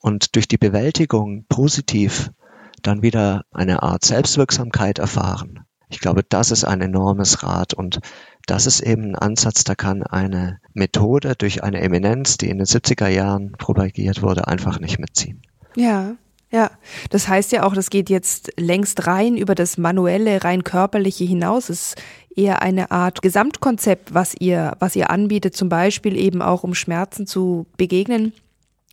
und 0.00 0.34
durch 0.36 0.48
die 0.48 0.56
Bewältigung 0.56 1.44
positiv 1.48 2.30
dann 2.82 3.02
wieder 3.02 3.44
eine 3.50 3.82
Art 3.82 4.04
Selbstwirksamkeit 4.04 4.98
erfahren. 4.98 5.66
Ich 5.90 6.00
glaube, 6.00 6.22
das 6.26 6.50
ist 6.50 6.64
ein 6.64 6.80
enormes 6.80 7.42
Rad 7.42 7.74
und 7.74 8.00
das 8.46 8.66
ist 8.66 8.80
eben 8.80 9.04
ein 9.04 9.16
Ansatz, 9.16 9.64
da 9.64 9.74
kann 9.74 10.02
eine 10.02 10.60
Methode 10.72 11.34
durch 11.36 11.62
eine 11.62 11.80
Eminenz, 11.80 12.38
die 12.38 12.48
in 12.48 12.58
den 12.58 12.66
70er 12.66 13.08
Jahren 13.08 13.52
propagiert 13.52 14.22
wurde, 14.22 14.46
einfach 14.46 14.78
nicht 14.78 14.98
mitziehen. 14.98 15.42
Ja, 15.76 16.14
ja, 16.50 16.70
das 17.10 17.28
heißt 17.28 17.52
ja 17.52 17.62
auch, 17.62 17.74
das 17.74 17.90
geht 17.90 18.10
jetzt 18.10 18.52
längst 18.58 19.06
rein 19.06 19.36
über 19.36 19.54
das 19.54 19.78
manuelle, 19.78 20.42
rein 20.42 20.64
körperliche 20.64 21.24
hinaus. 21.24 21.68
Es 21.68 21.92
ist 21.92 22.02
eher 22.34 22.62
eine 22.62 22.90
Art 22.90 23.22
Gesamtkonzept, 23.22 24.14
was 24.14 24.34
ihr, 24.38 24.76
was 24.80 24.96
ihr 24.96 25.10
anbietet, 25.10 25.56
zum 25.56 25.68
Beispiel 25.68 26.16
eben 26.16 26.42
auch 26.42 26.64
um 26.64 26.74
Schmerzen 26.74 27.26
zu 27.26 27.66
begegnen. 27.76 28.32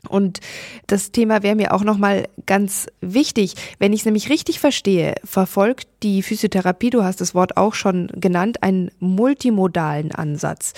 Und 0.08 0.40
das 0.86 1.12
Thema 1.12 1.44
wäre 1.44 1.56
mir 1.56 1.74
auch 1.74 1.84
nochmal 1.84 2.28
ganz 2.46 2.88
wichtig. 3.02 3.56
Wenn 3.80 3.94
ich 3.94 4.02
es 4.02 4.06
nämlich 4.06 4.30
richtig 4.30 4.60
verstehe, 4.60 5.16
verfolgt 5.24 5.88
die 6.04 6.22
Physiotherapie, 6.22 6.92
du 6.92 7.04
hast 7.04 7.20
das 7.20 7.34
Wort 7.36 7.58
auch 7.58 7.74
schon 7.74 8.08
genannt, 8.16 8.64
einen 8.64 8.92
multimodalen 9.00 10.12
Ansatz. 10.12 10.74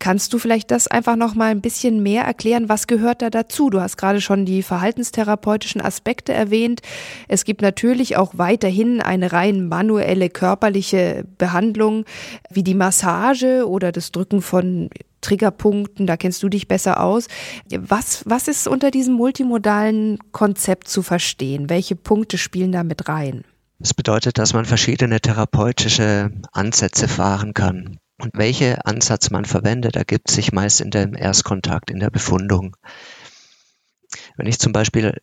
Kannst 0.00 0.32
du 0.32 0.38
vielleicht 0.38 0.70
das 0.70 0.86
einfach 0.86 1.16
noch 1.16 1.34
mal 1.34 1.50
ein 1.50 1.60
bisschen 1.60 2.04
mehr 2.04 2.22
erklären? 2.22 2.68
Was 2.68 2.86
gehört 2.86 3.20
da 3.20 3.30
dazu? 3.30 3.68
Du 3.68 3.80
hast 3.80 3.96
gerade 3.96 4.20
schon 4.20 4.44
die 4.44 4.62
verhaltenstherapeutischen 4.62 5.80
Aspekte 5.80 6.32
erwähnt. 6.32 6.82
Es 7.26 7.44
gibt 7.44 7.62
natürlich 7.62 8.16
auch 8.16 8.34
weiterhin 8.36 9.00
eine 9.00 9.32
rein 9.32 9.66
manuelle 9.66 10.30
körperliche 10.30 11.24
Behandlung 11.36 12.04
wie 12.48 12.62
die 12.62 12.74
Massage 12.74 13.66
oder 13.66 13.90
das 13.90 14.12
Drücken 14.12 14.40
von 14.40 14.88
Triggerpunkten, 15.20 16.06
da 16.06 16.16
kennst 16.16 16.42
du 16.42 16.48
dich 16.48 16.68
besser 16.68 17.02
aus. 17.02 17.26
Was, 17.70 18.22
was 18.26 18.48
ist 18.48 18.68
unter 18.68 18.90
diesem 18.90 19.14
multimodalen 19.14 20.18
Konzept 20.32 20.88
zu 20.88 21.02
verstehen? 21.02 21.70
Welche 21.70 21.96
Punkte 21.96 22.38
spielen 22.38 22.72
da 22.72 22.84
mit 22.84 23.08
rein? 23.08 23.44
Das 23.78 23.94
bedeutet, 23.94 24.38
dass 24.38 24.54
man 24.54 24.64
verschiedene 24.64 25.20
therapeutische 25.20 26.30
Ansätze 26.52 27.06
fahren 27.06 27.54
kann. 27.54 27.98
Und 28.20 28.32
welche 28.34 28.84
Ansatz 28.84 29.30
man 29.30 29.44
verwendet, 29.44 29.94
ergibt 29.94 30.30
sich 30.30 30.52
meist 30.52 30.80
in 30.80 30.90
dem 30.90 31.14
Erstkontakt, 31.14 31.90
in 31.90 32.00
der 32.00 32.10
Befundung. 32.10 32.76
Wenn 34.36 34.46
ich 34.46 34.58
zum 34.58 34.72
Beispiel 34.72 35.20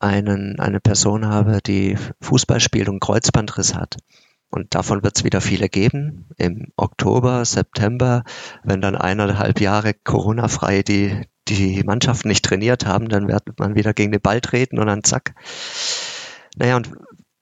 einen, 0.00 0.58
eine 0.58 0.80
Person 0.80 1.26
habe, 1.26 1.60
die 1.64 1.96
Fußball 2.20 2.58
spielt 2.58 2.88
und 2.88 3.00
Kreuzbandriss 3.00 3.74
hat, 3.74 3.96
und 4.54 4.74
davon 4.74 5.02
wird 5.02 5.16
es 5.16 5.24
wieder 5.24 5.40
viele 5.40 5.68
geben. 5.68 6.26
Im 6.36 6.72
Oktober, 6.76 7.44
September, 7.44 8.24
wenn 8.62 8.80
dann 8.80 8.94
eineinhalb 8.96 9.60
Jahre 9.60 9.94
Corona-frei 9.94 10.82
die, 10.82 11.22
die 11.48 11.82
Mannschaften 11.82 12.28
nicht 12.28 12.44
trainiert 12.44 12.86
haben, 12.86 13.08
dann 13.08 13.28
wird 13.28 13.58
man 13.58 13.74
wieder 13.74 13.92
gegen 13.92 14.12
den 14.12 14.20
Ball 14.20 14.40
treten 14.40 14.78
und 14.78 14.86
dann 14.86 15.02
zack. 15.02 15.34
Naja, 16.56 16.76
und 16.76 16.92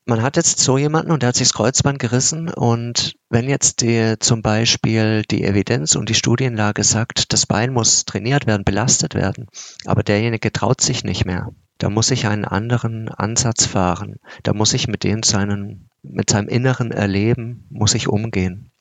man 0.05 0.21
hat 0.21 0.35
jetzt 0.35 0.59
so 0.59 0.77
jemanden 0.77 1.11
und 1.11 1.21
der 1.21 1.29
hat 1.29 1.35
sich 1.35 1.47
das 1.47 1.53
Kreuzband 1.53 1.99
gerissen 1.99 2.49
und 2.49 3.15
wenn 3.29 3.47
jetzt 3.47 3.81
die, 3.81 4.15
zum 4.19 4.41
Beispiel 4.41 5.23
die 5.29 5.43
Evidenz 5.43 5.95
und 5.95 6.09
die 6.09 6.15
Studienlage 6.15 6.83
sagt, 6.83 7.31
das 7.31 7.45
Bein 7.45 7.71
muss 7.71 8.03
trainiert 8.03 8.45
werden, 8.45 8.65
belastet 8.65 9.15
werden, 9.15 9.47
aber 9.85 10.03
derjenige 10.03 10.51
traut 10.51 10.81
sich 10.81 11.03
nicht 11.03 11.25
mehr, 11.25 11.51
da 11.77 11.89
muss 11.89 12.11
ich 12.11 12.27
einen 12.27 12.45
anderen 12.45 13.07
Ansatz 13.09 13.65
fahren, 13.65 14.17
da 14.43 14.53
muss 14.53 14.73
ich 14.73 14.87
mit 14.87 15.03
dem 15.03 15.23
seinen, 15.23 15.89
mit 16.03 16.29
seinem 16.29 16.47
inneren 16.47 16.91
Erleben, 16.91 17.65
muss 17.69 17.95
ich 17.95 18.07
umgehen. 18.07 18.71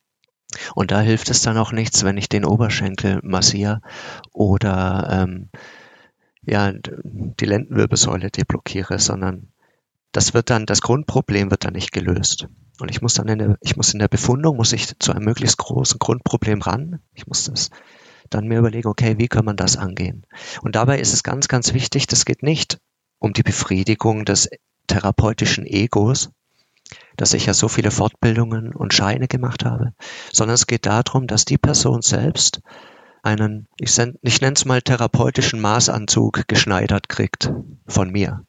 Und 0.74 0.90
da 0.90 1.00
hilft 1.00 1.30
es 1.30 1.42
dann 1.42 1.56
auch 1.56 1.72
nichts, 1.72 2.04
wenn 2.04 2.18
ich 2.18 2.28
den 2.28 2.44
Oberschenkel 2.44 3.20
massiere 3.22 3.80
oder 4.32 5.08
ähm, 5.10 5.48
ja, 6.44 6.72
die 6.72 7.44
Lendenwirbelsäule 7.44 8.30
deblockiere, 8.30 8.98
sondern 8.98 9.52
das 10.10 10.34
wird 10.34 10.50
dann, 10.50 10.66
das 10.66 10.82
Grundproblem 10.82 11.50
wird 11.50 11.64
dann 11.64 11.72
nicht 11.72 11.92
gelöst. 11.92 12.48
Und 12.80 12.90
ich 12.90 13.00
muss 13.00 13.14
dann 13.14 13.28
in 13.28 13.38
der, 13.38 13.58
ich 13.60 13.76
muss 13.76 13.92
in 13.92 14.00
der 14.00 14.08
Befundung, 14.08 14.56
muss 14.56 14.72
ich 14.72 14.98
zu 14.98 15.12
einem 15.12 15.24
möglichst 15.24 15.56
großen 15.58 15.98
Grundproblem 15.98 16.60
ran. 16.60 17.00
Ich 17.14 17.26
muss 17.26 17.44
das 17.44 17.70
dann 18.28 18.48
mir 18.48 18.58
überlegen, 18.58 18.88
okay, 18.88 19.18
wie 19.18 19.28
kann 19.28 19.44
man 19.44 19.56
das 19.56 19.76
angehen? 19.76 20.26
Und 20.62 20.74
dabei 20.74 20.98
ist 20.98 21.12
es 21.12 21.22
ganz, 21.22 21.48
ganz 21.48 21.74
wichtig, 21.74 22.06
das 22.06 22.24
geht 22.24 22.42
nicht 22.42 22.78
um 23.18 23.32
die 23.32 23.42
Befriedigung 23.42 24.24
des 24.24 24.50
therapeutischen 24.86 25.64
Egos, 25.64 26.30
dass 27.16 27.34
ich 27.34 27.46
ja 27.46 27.54
so 27.54 27.68
viele 27.68 27.90
Fortbildungen 27.90 28.74
und 28.74 28.94
Scheine 28.94 29.28
gemacht 29.28 29.64
habe, 29.64 29.92
sondern 30.32 30.54
es 30.54 30.66
geht 30.66 30.86
darum, 30.86 31.26
dass 31.26 31.44
die 31.44 31.58
Person 31.58 32.02
selbst 32.02 32.60
einen, 33.22 33.68
ich, 33.78 33.96
ich 34.22 34.40
nenne 34.40 34.54
es 34.54 34.64
mal 34.64 34.82
therapeutischen 34.82 35.60
Maßanzug 35.60 36.48
geschneidert 36.48 37.08
kriegt 37.08 37.52
von 37.86 38.10
mir 38.10 38.44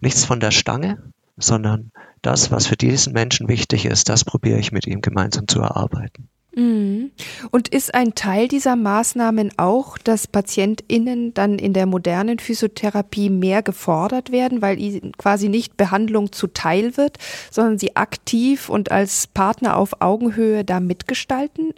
nichts 0.00 0.24
von 0.24 0.40
der 0.40 0.50
Stange, 0.50 1.02
sondern 1.36 1.92
das, 2.22 2.50
was 2.50 2.66
für 2.66 2.76
diesen 2.76 3.12
Menschen 3.12 3.48
wichtig 3.48 3.86
ist, 3.86 4.08
das 4.08 4.24
probiere 4.24 4.58
ich 4.58 4.72
mit 4.72 4.86
ihm 4.86 5.00
gemeinsam 5.00 5.46
zu 5.46 5.60
erarbeiten. 5.60 6.29
Mhm. 6.54 7.12
Und 7.50 7.68
ist 7.68 7.94
ein 7.94 8.14
Teil 8.14 8.48
dieser 8.48 8.76
Maßnahmen 8.76 9.52
auch, 9.56 9.98
dass 9.98 10.26
PatientInnen 10.26 11.32
dann 11.34 11.58
in 11.58 11.72
der 11.72 11.86
modernen 11.86 12.38
Physiotherapie 12.38 13.30
mehr 13.30 13.62
gefordert 13.62 14.32
werden, 14.32 14.60
weil 14.60 14.80
ihnen 14.80 15.12
quasi 15.16 15.48
nicht 15.48 15.76
Behandlung 15.76 16.32
zuteil 16.32 16.96
wird, 16.96 17.18
sondern 17.50 17.78
sie 17.78 17.96
aktiv 17.96 18.68
und 18.68 18.90
als 18.90 19.26
Partner 19.28 19.76
auf 19.76 20.00
Augenhöhe 20.00 20.64
da 20.64 20.80
mitgestalten 20.80 21.72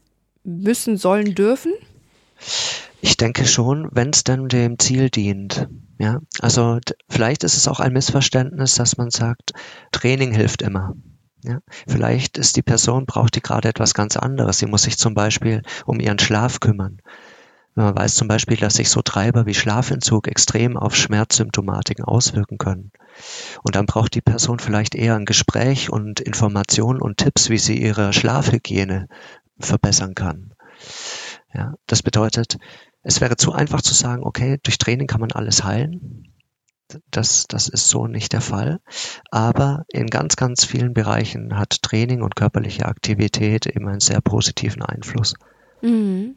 müssen, 0.45 0.97
sollen, 0.97 1.35
dürfen? 1.35 1.73
Ich 3.01 3.17
denke 3.17 3.47
schon, 3.47 3.89
wenn 3.93 4.11
es 4.11 4.25
dann 4.25 4.49
dem 4.49 4.79
Ziel 4.79 5.11
dient. 5.11 5.69
Ja, 5.99 6.21
also 6.41 6.79
vielleicht 7.09 7.45
ist 7.45 7.57
es 7.57 7.69
auch 7.69 7.79
ein 7.79 7.93
Missverständnis, 7.93 8.75
dass 8.75 8.97
man 8.97 9.11
sagt, 9.11 9.53
Training 9.93 10.33
hilft 10.33 10.63
immer. 10.63 10.97
Ja, 11.45 11.59
vielleicht 11.89 12.39
ist 12.39 12.57
die 12.57 12.63
Person, 12.63 13.05
braucht 13.05 13.35
die 13.35 13.43
gerade 13.43 13.69
etwas 13.69 13.95
ganz 13.95 14.17
anderes. 14.17 14.59
Sie 14.59 14.67
muss 14.67 14.83
sich 14.83 14.97
zum 14.97 15.15
Beispiel 15.15 15.63
um 15.87 15.99
ihren 15.99 16.21
Schlaf 16.21 16.61
kümmern. 16.61 17.01
Man 17.75 17.97
weiß 17.97 18.17
zum 18.17 18.29
Beispiel, 18.29 18.59
dass 18.59 18.75
sich 18.75 18.91
so 18.91 19.01
Treiber 19.01 19.47
wie 19.47 19.55
Schlafentzug 19.55 20.29
extrem 20.29 20.77
auf 20.77 20.95
Schmerzsymptomatiken 20.95 22.05
auswirken 22.05 22.59
können. 22.59 22.93
Und 23.63 23.75
dann 23.75 23.87
braucht 23.87 24.15
die 24.15 24.21
Person 24.21 24.59
vielleicht 24.59 24.95
eher 24.95 25.17
ein 25.17 25.25
Gespräch 25.25 25.91
und 25.91 26.21
Informationen 26.21 27.01
und 27.01 27.17
Tipps, 27.17 27.49
wie 27.49 27.59
sie 27.59 27.81
ihre 27.81 28.13
Schlafhygiene 28.13 29.09
verbessern 29.59 30.15
kann. 30.15 30.53
Ja, 31.55 31.75
das 31.87 32.03
bedeutet, 32.03 32.59
es 33.03 33.21
wäre 33.21 33.37
zu 33.37 33.53
einfach 33.53 33.83
zu 33.83 33.95
sagen, 33.95 34.23
okay, 34.23 34.59
durch 34.63 34.79
Training 34.79 35.07
kann 35.07 35.21
man 35.21 35.33
alles 35.33 35.65
heilen. 35.65 36.32
Das, 37.11 37.47
das 37.49 37.69
ist 37.69 37.89
so 37.89 38.07
nicht 38.07 38.33
der 38.33 38.41
Fall. 38.41 38.81
Aber 39.31 39.85
in 39.89 40.07
ganz, 40.07 40.37
ganz 40.37 40.65
vielen 40.65 40.95
Bereichen 40.95 41.59
hat 41.59 41.83
Training 41.83 42.23
und 42.23 42.37
körperliche 42.37 42.87
Aktivität 42.87 43.67
eben 43.67 43.89
einen 43.89 44.01
sehr 44.01 44.21
positiven 44.21 44.83
Einfluss. 44.83 45.35
Mhm. 45.81 46.37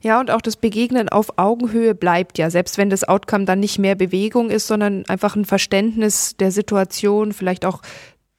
Ja, 0.00 0.18
und 0.20 0.30
auch 0.30 0.40
das 0.40 0.56
Begegnen 0.56 1.08
auf 1.08 1.38
Augenhöhe 1.38 1.94
bleibt 1.94 2.38
ja, 2.38 2.50
selbst 2.50 2.78
wenn 2.78 2.90
das 2.90 3.04
Outcome 3.04 3.44
dann 3.44 3.60
nicht 3.60 3.78
mehr 3.78 3.94
Bewegung 3.94 4.50
ist, 4.50 4.66
sondern 4.66 5.04
einfach 5.06 5.36
ein 5.36 5.44
Verständnis 5.44 6.36
der 6.36 6.50
Situation, 6.50 7.32
vielleicht 7.32 7.64
auch 7.64 7.82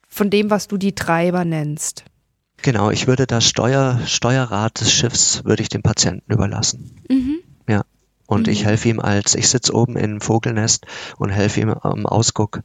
von 0.08 0.30
dem, 0.30 0.50
was 0.50 0.66
du 0.66 0.76
die 0.76 0.94
Treiber 0.94 1.44
nennst. 1.44 2.04
Genau, 2.62 2.90
ich 2.90 3.06
würde 3.06 3.26
das 3.26 3.46
Steuer, 3.46 4.00
Steuerrad 4.06 4.80
des 4.80 4.90
Schiffs 4.90 5.44
würde 5.44 5.62
ich 5.62 5.68
dem 5.68 5.82
Patienten 5.82 6.32
überlassen. 6.32 6.96
Mhm. 7.08 7.38
Und 8.26 8.46
mhm. 8.46 8.52
ich 8.52 8.64
helfe 8.64 8.88
ihm 8.88 9.00
als, 9.00 9.34
ich 9.34 9.48
sitze 9.48 9.74
oben 9.74 9.96
im 9.96 10.20
Vogelnest 10.20 10.86
und 11.18 11.30
helfe 11.30 11.60
ihm 11.60 11.70
am 11.70 12.06
Ausguck, 12.06 12.62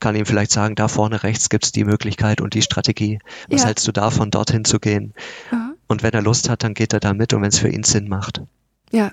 kann 0.00 0.16
ihm 0.16 0.26
vielleicht 0.26 0.50
sagen, 0.50 0.74
da 0.74 0.88
vorne 0.88 1.22
rechts 1.22 1.48
gibt's 1.48 1.72
die 1.72 1.84
Möglichkeit 1.84 2.40
und 2.40 2.54
die 2.54 2.62
Strategie. 2.62 3.20
Was 3.48 3.62
ja. 3.62 3.68
hältst 3.68 3.86
du 3.86 3.92
davon, 3.92 4.30
dorthin 4.30 4.64
zu 4.64 4.80
gehen? 4.80 5.14
Ja. 5.50 5.74
Und 5.86 6.02
wenn 6.02 6.12
er 6.12 6.22
Lust 6.22 6.48
hat, 6.48 6.64
dann 6.64 6.74
geht 6.74 6.92
er 6.92 7.00
da 7.00 7.14
mit 7.14 7.34
und 7.34 7.42
wenn 7.42 7.50
es 7.50 7.58
für 7.58 7.68
ihn 7.68 7.84
Sinn 7.84 8.08
macht. 8.08 8.42
Ja, 8.90 9.12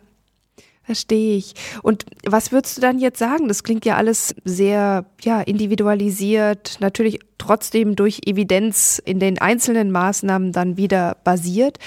Verstehe 0.90 1.38
ich. 1.38 1.54
Und 1.84 2.04
was 2.26 2.52
würdest 2.52 2.78
du 2.78 2.82
dann 2.82 2.98
jetzt 2.98 3.20
sagen? 3.20 3.48
Das 3.48 3.64
klingt 3.64 3.86
ja 3.86 3.96
alles 3.96 4.34
sehr 4.44 5.06
ja, 5.22 5.40
individualisiert, 5.40 6.78
natürlich 6.80 7.20
trotzdem 7.38 7.96
durch 7.96 8.22
Evidenz 8.26 9.00
in 9.06 9.20
den 9.20 9.38
einzelnen 9.38 9.92
Maßnahmen 9.92 10.52
dann 10.52 10.78
wieder 10.78 11.18
basiert. 11.24 11.78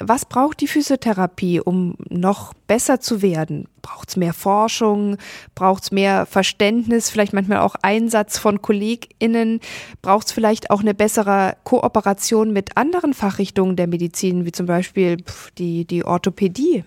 Was 0.00 0.24
braucht 0.24 0.60
die 0.60 0.66
Physiotherapie, 0.66 1.60
um 1.60 1.94
noch 2.08 2.52
besser 2.66 2.98
zu 2.98 3.22
werden? 3.22 3.68
Braucht 3.80 4.08
es 4.08 4.16
mehr 4.16 4.34
Forschung? 4.34 5.18
Braucht 5.54 5.84
es 5.84 5.92
mehr 5.92 6.26
Verständnis? 6.26 7.10
Vielleicht 7.10 7.34
manchmal 7.34 7.58
auch 7.58 7.76
Einsatz 7.82 8.38
von 8.38 8.60
KollegInnen? 8.60 9.60
Braucht 10.02 10.26
es 10.26 10.32
vielleicht 10.32 10.72
auch 10.72 10.80
eine 10.80 10.94
bessere 10.94 11.56
Kooperation 11.62 12.52
mit 12.52 12.76
anderen 12.76 13.14
Fachrichtungen 13.14 13.76
der 13.76 13.86
Medizin, 13.86 14.44
wie 14.46 14.52
zum 14.52 14.66
Beispiel 14.66 15.18
die, 15.58 15.84
die 15.84 16.04
Orthopädie? 16.04 16.82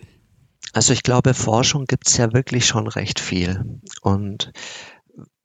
Also 0.74 0.94
ich 0.94 1.04
glaube, 1.04 1.34
Forschung 1.34 1.86
gibt's 1.86 2.18
ja 2.18 2.34
wirklich 2.34 2.66
schon 2.66 2.88
recht 2.88 3.20
viel. 3.20 3.80
Und 4.02 4.52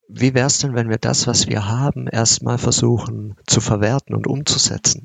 wie 0.08 0.34
wäre 0.34 0.46
es 0.46 0.58
denn, 0.58 0.74
wenn 0.74 0.88
wir 0.88 0.98
das, 0.98 1.26
was 1.26 1.48
wir 1.48 1.66
haben, 1.68 2.06
erstmal 2.06 2.58
versuchen 2.58 3.36
zu 3.46 3.60
verwerten 3.60 4.14
und 4.14 4.26
umzusetzen? 4.26 5.04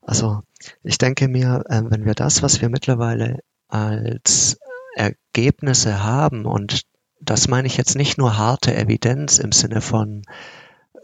Also 0.00 0.40
ich 0.82 0.98
denke 0.98 1.28
mir, 1.28 1.62
äh, 1.68 1.82
wenn 1.84 2.04
wir 2.04 2.14
das, 2.14 2.42
was 2.42 2.60
wir 2.60 2.68
mittlerweile 2.68 3.40
als 3.68 4.58
Ergebnisse 4.96 6.02
haben, 6.02 6.46
und 6.46 6.82
das 7.20 7.48
meine 7.48 7.66
ich 7.66 7.76
jetzt 7.76 7.96
nicht 7.96 8.18
nur 8.18 8.36
harte 8.36 8.74
Evidenz 8.74 9.38
im 9.38 9.52
Sinne 9.52 9.80
von 9.80 10.22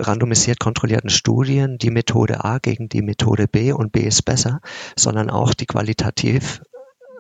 randomisiert 0.01 0.61
kontrollierten 0.61 1.11
Studien, 1.11 1.79
die 1.79 1.91
Methode 1.91 2.45
A 2.45 2.59
gegen 2.59 2.89
die 2.89 3.03
Methode 3.03 3.49
B 3.49 3.73
und 3.73 3.93
B 3.93 4.01
ist 4.01 4.25
besser, 4.25 4.61
sondern 4.97 5.31
auch 5.31 5.55
die 5.55 5.67
qualitativ 5.67 6.63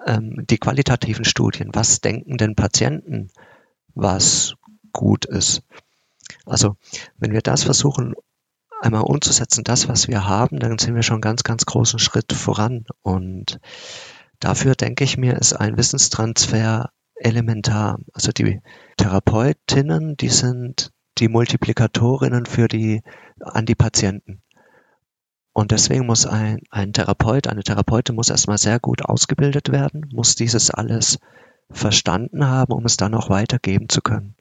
ähm, 0.08 0.44
die 0.48 0.58
qualitativen 0.58 1.24
Studien. 1.24 1.70
Was 1.72 2.00
denken 2.00 2.38
denn 2.38 2.56
Patienten, 2.56 3.30
was 3.94 4.54
gut 4.92 5.26
ist? 5.26 5.62
Also, 6.46 6.76
wenn 7.18 7.32
wir 7.32 7.42
das 7.42 7.64
versuchen, 7.64 8.14
einmal 8.80 9.02
umzusetzen, 9.02 9.64
das, 9.64 9.88
was 9.88 10.08
wir 10.08 10.26
haben, 10.26 10.58
dann 10.58 10.78
sind 10.78 10.94
wir 10.94 11.02
schon 11.02 11.20
ganz, 11.20 11.42
ganz 11.42 11.66
großen 11.66 11.98
Schritt 11.98 12.32
voran. 12.32 12.84
Und 13.02 13.60
dafür 14.40 14.74
denke 14.74 15.04
ich 15.04 15.18
mir, 15.18 15.36
ist 15.36 15.52
ein 15.52 15.76
Wissenstransfer 15.76 16.90
elementar. 17.16 17.98
Also 18.12 18.32
die 18.32 18.60
Therapeutinnen, 18.96 20.16
die 20.16 20.28
sind 20.28 20.92
die 21.18 21.28
Multiplikatorinnen 21.28 22.46
für 22.46 22.68
die, 22.68 23.02
an 23.40 23.66
die 23.66 23.74
Patienten. 23.74 24.42
Und 25.58 25.72
deswegen 25.72 26.06
muss 26.06 26.24
ein, 26.24 26.60
ein 26.70 26.92
Therapeut, 26.92 27.48
eine 27.48 27.64
Therapeutin 27.64 28.14
muss 28.14 28.30
erstmal 28.30 28.58
sehr 28.58 28.78
gut 28.78 29.04
ausgebildet 29.04 29.72
werden, 29.72 30.08
muss 30.14 30.36
dieses 30.36 30.70
alles 30.70 31.18
verstanden 31.68 32.46
haben, 32.46 32.72
um 32.72 32.84
es 32.84 32.96
dann 32.96 33.12
auch 33.12 33.28
weitergeben 33.28 33.88
zu 33.88 34.00
können. 34.00 34.36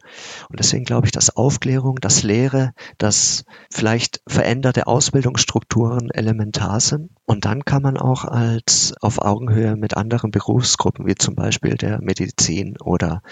Und 0.47 0.59
deswegen 0.59 0.85
glaube 0.85 1.07
ich, 1.07 1.11
dass 1.11 1.35
Aufklärung, 1.35 1.95
dass 1.95 2.21
Lehre, 2.21 2.71
dass 2.99 3.45
vielleicht 3.71 4.21
veränderte 4.27 4.85
Ausbildungsstrukturen 4.85 6.11
elementar 6.11 6.79
sind. 6.81 7.09
Und 7.25 7.45
dann 7.45 7.65
kann 7.65 7.81
man 7.81 7.97
auch 7.97 8.23
als 8.23 8.93
auf 9.01 9.17
Augenhöhe 9.19 9.75
mit 9.75 9.97
anderen 9.97 10.29
Berufsgruppen, 10.29 11.07
wie 11.07 11.15
zum 11.15 11.33
Beispiel 11.33 11.77
der 11.77 11.99
Medizin 11.99 12.77
oder 12.79 13.23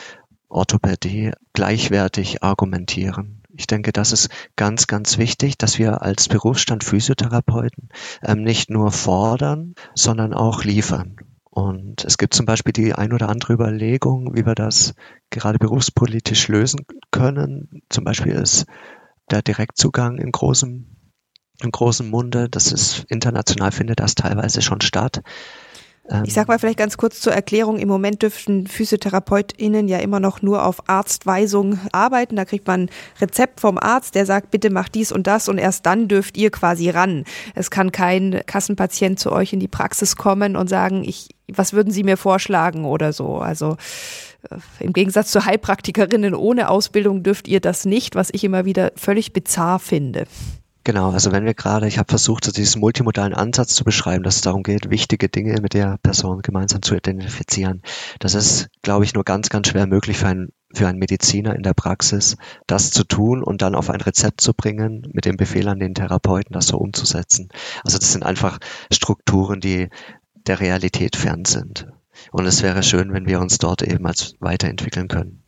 Orthopädie, 0.50 1.34
gleichwertig 1.54 2.42
argumentieren. 2.42 3.45
Ich 3.58 3.68
denke, 3.68 3.92
das 3.92 4.12
ist 4.12 4.30
ganz, 4.56 4.88
ganz 4.88 5.18
wichtig, 5.18 5.58
dass 5.58 5.80
wir 5.80 6.02
als 6.02 6.28
Berufsstand 6.28 6.84
Physiotherapeuten 6.84 7.90
ähm, 8.22 8.44
nicht 8.44 8.70
nur 8.70 8.92
fordern, 8.92 9.76
sondern 9.94 10.34
auch 10.34 10.64
liefern. 10.64 11.16
Und 11.56 12.04
es 12.04 12.18
gibt 12.18 12.34
zum 12.34 12.46
Beispiel 12.46 12.74
die 12.74 12.94
ein 12.94 13.14
oder 13.14 13.30
andere 13.30 13.54
Überlegung, 13.54 14.36
wie 14.36 14.46
wir 14.46 14.56
das 14.56 14.94
gerade 15.30 15.58
berufspolitisch 15.58 16.50
lösen 16.50 16.86
können. 17.12 17.82
Zum 17.90 18.04
Beispiel 18.04 18.34
ist 18.34 18.66
der 19.32 19.42
Direktzugang 19.42 20.18
in 20.18 20.34
großem, 20.34 20.86
im 21.62 21.72
großen 21.72 22.10
Munde. 22.10 22.50
Das 22.50 22.74
ist 22.74 23.06
international 23.08 23.72
findet 23.72 24.02
das 24.02 24.16
teilweise 24.16 24.62
schon 24.62 24.82
statt. 24.82 25.22
Ich 26.24 26.36
sag 26.36 26.48
mal 26.48 26.60
vielleicht 26.60 26.78
ganz 26.78 26.98
kurz 26.98 27.20
zur 27.20 27.34
Erklärung. 27.34 27.80
Im 27.80 27.88
Moment 27.88 28.22
dürften 28.22 28.68
PhysiotherapeutInnen 28.68 29.88
ja 29.88 29.98
immer 29.98 30.20
noch 30.20 30.44
nur 30.44 30.64
auf 30.64 30.88
Arztweisung 30.88 31.80
arbeiten. 31.92 32.36
Da 32.36 32.46
kriegt 32.46 32.68
man 32.68 32.82
ein 32.82 32.90
Rezept 33.20 33.60
vom 33.60 33.80
Arzt, 33.80 34.14
der 34.14 34.28
sagt, 34.28 34.52
bitte 34.52 34.70
mach 34.70 34.88
dies 34.88 35.12
und 35.12 35.26
das 35.26 35.50
und 35.50 35.58
erst 35.58 35.86
dann 35.88 36.08
dürft 36.08 36.38
ihr 36.38 36.52
quasi 36.52 36.92
ran. 36.92 37.24
Es 37.56 37.72
kann 37.72 37.92
kein 37.92 38.42
Kassenpatient 38.46 39.20
zu 39.20 39.32
euch 39.32 39.52
in 39.54 39.60
die 39.60 39.68
Praxis 39.68 40.16
kommen 40.16 40.56
und 40.56 40.70
sagen, 40.70 41.04
ich, 41.04 41.30
was 41.52 41.74
würden 41.74 41.92
Sie 41.92 42.04
mir 42.04 42.18
vorschlagen 42.18 42.86
oder 42.86 43.12
so. 43.12 43.38
Also 43.38 43.78
äh, 44.52 44.58
im 44.84 44.94
Gegensatz 44.94 45.32
zu 45.32 45.46
Heilpraktikerinnen 45.46 46.36
ohne 46.36 46.70
Ausbildung 46.70 47.24
dürft 47.24 47.48
ihr 47.48 47.62
das 47.62 47.86
nicht, 47.86 48.14
was 48.14 48.30
ich 48.32 48.44
immer 48.44 48.66
wieder 48.66 48.92
völlig 48.96 49.34
bizarr 49.34 49.80
finde. 49.80 50.26
Genau, 50.86 51.10
also 51.10 51.32
wenn 51.32 51.46
wir 51.46 51.56
gerade, 51.56 51.88
ich 51.88 51.98
habe 51.98 52.12
versucht, 52.12 52.46
so 52.46 52.52
diesen 52.52 52.80
multimodalen 52.80 53.34
Ansatz 53.34 53.74
zu 53.74 53.84
beschreiben, 53.84 54.24
dass 54.24 54.36
es 54.36 54.42
darum 54.42 54.62
geht, 54.62 54.92
wichtige 54.92 55.30
Dinge 55.30 55.60
mit 55.60 55.74
der 55.74 55.98
Person 55.98 56.44
gemeinsam 56.44 56.84
zu 56.84 56.94
identifizieren. 56.94 57.82
Das 58.20 58.36
ist, 58.36 58.70
glaube 58.84 59.04
ich, 59.04 59.16
nur 59.16 59.24
ganz, 59.24 59.50
ganz 59.50 59.68
schwer 59.68 59.88
möglich 59.88 60.20
für 60.20 60.28
einen, 60.28 60.50
für 60.76 60.88
einen 60.88 61.00
Mediziner 61.00 61.56
in 61.56 61.64
der 61.64 61.74
Praxis, 61.74 62.38
das 62.68 62.92
zu 62.92 63.04
tun 63.04 63.42
und 63.42 63.64
dann 63.64 63.74
auf 63.74 63.90
ein 63.90 64.00
Rezept 64.00 64.42
zu 64.42 64.54
bringen, 64.54 65.08
mit 65.12 65.26
dem 65.26 65.38
Befehl 65.38 65.68
an 65.70 65.80
den 65.80 65.96
Therapeuten, 65.96 66.54
das 66.54 66.68
so 66.68 66.78
umzusetzen. 66.78 67.50
Also 67.84 67.98
das 67.98 68.14
sind 68.14 68.24
einfach 68.24 68.60
Strukturen, 68.92 69.62
die 69.62 69.90
der 70.36 70.60
Realität 70.60 71.16
fern 71.16 71.46
sind. 71.46 71.88
Und 72.32 72.46
es 72.46 72.62
wäre 72.62 72.84
schön, 72.84 73.12
wenn 73.12 73.26
wir 73.26 73.40
uns 73.40 73.58
dort 73.58 73.82
eben 73.82 74.06
als 74.06 74.36
weiterentwickeln 74.40 75.08
können. 75.08 75.45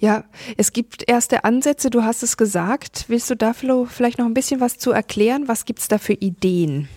Ja, 0.00 0.24
es 0.56 0.72
gibt 0.72 1.08
erste 1.08 1.44
Ansätze, 1.44 1.90
du 1.90 2.02
hast 2.02 2.22
es 2.22 2.38
gesagt. 2.38 3.04
Willst 3.08 3.28
du 3.28 3.36
da 3.36 3.52
vielleicht 3.52 4.18
noch 4.18 4.24
ein 4.24 4.32
bisschen 4.32 4.58
was 4.58 4.78
zu 4.78 4.92
erklären? 4.92 5.46
Was 5.46 5.66
gibt 5.66 5.80
es 5.80 5.88
da 5.88 5.98
für 5.98 6.14
Ideen? 6.14 6.88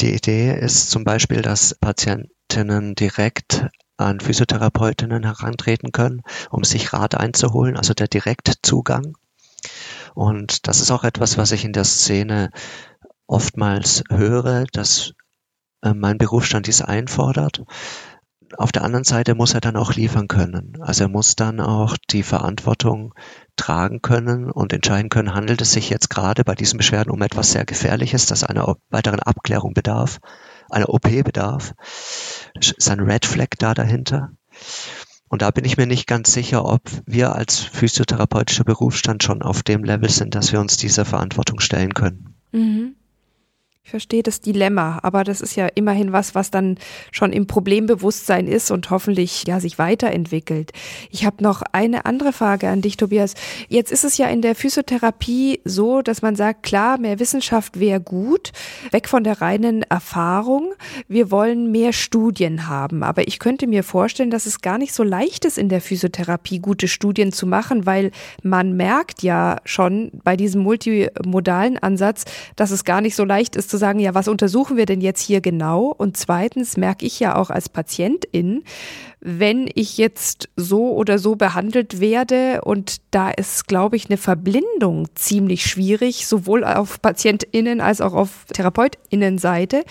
Die 0.00 0.14
Idee 0.14 0.58
ist 0.58 0.90
zum 0.90 1.04
Beispiel, 1.04 1.42
dass 1.42 1.74
Patientinnen 1.74 2.94
direkt 2.94 3.66
an 3.98 4.20
Physiotherapeutinnen 4.20 5.22
herantreten 5.22 5.92
können, 5.92 6.22
um 6.50 6.64
sich 6.64 6.94
Rat 6.94 7.14
einzuholen, 7.14 7.76
also 7.76 7.92
der 7.92 8.08
Direktzugang. 8.08 9.18
Und 10.14 10.66
das 10.66 10.80
ist 10.80 10.90
auch 10.90 11.04
etwas, 11.04 11.36
was 11.36 11.52
ich 11.52 11.66
in 11.66 11.74
der 11.74 11.84
Szene 11.84 12.50
oftmals 13.26 14.02
höre, 14.08 14.64
dass 14.72 15.12
äh, 15.82 15.92
mein 15.92 16.16
Berufsstand 16.16 16.66
dies 16.68 16.80
einfordert 16.80 17.62
auf 18.56 18.72
der 18.72 18.82
anderen 18.82 19.04
Seite 19.04 19.34
muss 19.34 19.54
er 19.54 19.60
dann 19.60 19.76
auch 19.76 19.94
liefern 19.94 20.28
können. 20.28 20.78
Also 20.80 21.04
er 21.04 21.08
muss 21.08 21.36
dann 21.36 21.60
auch 21.60 21.96
die 22.10 22.22
Verantwortung 22.22 23.14
tragen 23.56 24.02
können 24.02 24.50
und 24.50 24.72
entscheiden 24.72 25.10
können, 25.10 25.34
handelt 25.34 25.60
es 25.60 25.72
sich 25.72 25.90
jetzt 25.90 26.10
gerade 26.10 26.44
bei 26.44 26.54
diesen 26.54 26.78
Beschwerden 26.78 27.10
um 27.10 27.22
etwas 27.22 27.52
sehr 27.52 27.64
Gefährliches, 27.64 28.26
das 28.26 28.44
einer 28.44 28.76
weiteren 28.88 29.20
Abklärung 29.20 29.74
bedarf, 29.74 30.18
einer 30.68 30.88
OP 30.88 31.08
bedarf. 31.24 31.74
Ist 32.54 32.90
ein 32.90 33.00
Red 33.00 33.26
Flag 33.26 33.48
da 33.58 33.74
dahinter? 33.74 34.30
Und 35.28 35.42
da 35.42 35.50
bin 35.52 35.64
ich 35.64 35.76
mir 35.76 35.86
nicht 35.86 36.08
ganz 36.08 36.32
sicher, 36.32 36.64
ob 36.64 36.82
wir 37.06 37.36
als 37.36 37.60
physiotherapeutischer 37.60 38.64
Berufsstand 38.64 39.22
schon 39.22 39.42
auf 39.42 39.62
dem 39.62 39.84
Level 39.84 40.10
sind, 40.10 40.34
dass 40.34 40.50
wir 40.50 40.60
uns 40.60 40.76
dieser 40.76 41.04
Verantwortung 41.04 41.60
stellen 41.60 41.94
können. 41.94 42.34
Mhm. 42.50 42.96
Verstehe 43.90 44.22
das 44.22 44.40
Dilemma, 44.40 45.00
aber 45.02 45.24
das 45.24 45.40
ist 45.40 45.56
ja 45.56 45.66
immerhin 45.74 46.12
was, 46.12 46.36
was 46.36 46.52
dann 46.52 46.78
schon 47.10 47.32
im 47.32 47.48
Problembewusstsein 47.48 48.46
ist 48.46 48.70
und 48.70 48.88
hoffentlich 48.90 49.42
ja 49.48 49.58
sich 49.58 49.80
weiterentwickelt. 49.80 50.70
Ich 51.10 51.26
habe 51.26 51.42
noch 51.42 51.62
eine 51.72 52.06
andere 52.06 52.32
Frage 52.32 52.68
an 52.68 52.82
dich, 52.82 52.96
Tobias. 52.96 53.34
Jetzt 53.66 53.90
ist 53.90 54.04
es 54.04 54.16
ja 54.16 54.28
in 54.28 54.42
der 54.42 54.54
Physiotherapie 54.54 55.60
so, 55.64 56.02
dass 56.02 56.22
man 56.22 56.36
sagt, 56.36 56.62
klar, 56.62 56.98
mehr 56.98 57.18
Wissenschaft 57.18 57.80
wäre 57.80 58.00
gut, 58.00 58.52
weg 58.92 59.08
von 59.08 59.24
der 59.24 59.40
reinen 59.40 59.82
Erfahrung. 59.82 60.72
Wir 61.08 61.32
wollen 61.32 61.72
mehr 61.72 61.92
Studien 61.92 62.68
haben, 62.68 63.02
aber 63.02 63.26
ich 63.26 63.40
könnte 63.40 63.66
mir 63.66 63.82
vorstellen, 63.82 64.30
dass 64.30 64.46
es 64.46 64.60
gar 64.60 64.78
nicht 64.78 64.94
so 64.94 65.02
leicht 65.02 65.44
ist 65.44 65.58
in 65.58 65.68
der 65.68 65.80
Physiotherapie 65.80 66.60
gute 66.60 66.86
Studien 66.86 67.32
zu 67.32 67.44
machen, 67.44 67.86
weil 67.86 68.12
man 68.44 68.76
merkt 68.76 69.24
ja 69.24 69.56
schon 69.64 70.12
bei 70.22 70.36
diesem 70.36 70.62
multimodalen 70.62 71.76
Ansatz, 71.76 72.24
dass 72.54 72.70
es 72.70 72.84
gar 72.84 73.00
nicht 73.00 73.16
so 73.16 73.24
leicht 73.24 73.56
ist 73.56 73.68
zu 73.68 73.79
sagen, 73.80 73.98
ja, 73.98 74.14
was 74.14 74.28
untersuchen 74.28 74.76
wir 74.76 74.86
denn 74.86 75.00
jetzt 75.00 75.20
hier 75.20 75.40
genau? 75.40 75.86
Und 75.86 76.16
zweitens 76.16 76.76
merke 76.76 77.04
ich 77.04 77.18
ja 77.18 77.34
auch 77.34 77.50
als 77.50 77.68
Patientin, 77.68 78.62
wenn 79.20 79.68
ich 79.74 79.98
jetzt 79.98 80.48
so 80.54 80.92
oder 80.94 81.18
so 81.18 81.34
behandelt 81.34 82.00
werde 82.00 82.60
und 82.62 82.98
da 83.10 83.30
ist, 83.30 83.66
glaube 83.66 83.96
ich, 83.96 84.06
eine 84.08 84.16
Verblindung 84.16 85.08
ziemlich 85.16 85.66
schwierig, 85.66 86.26
sowohl 86.26 86.64
auf 86.64 87.02
PatientInnen 87.02 87.80
als 87.80 88.00
auch 88.00 88.14
auf 88.14 88.46
TherapeutInnen-Seite. 88.52 89.84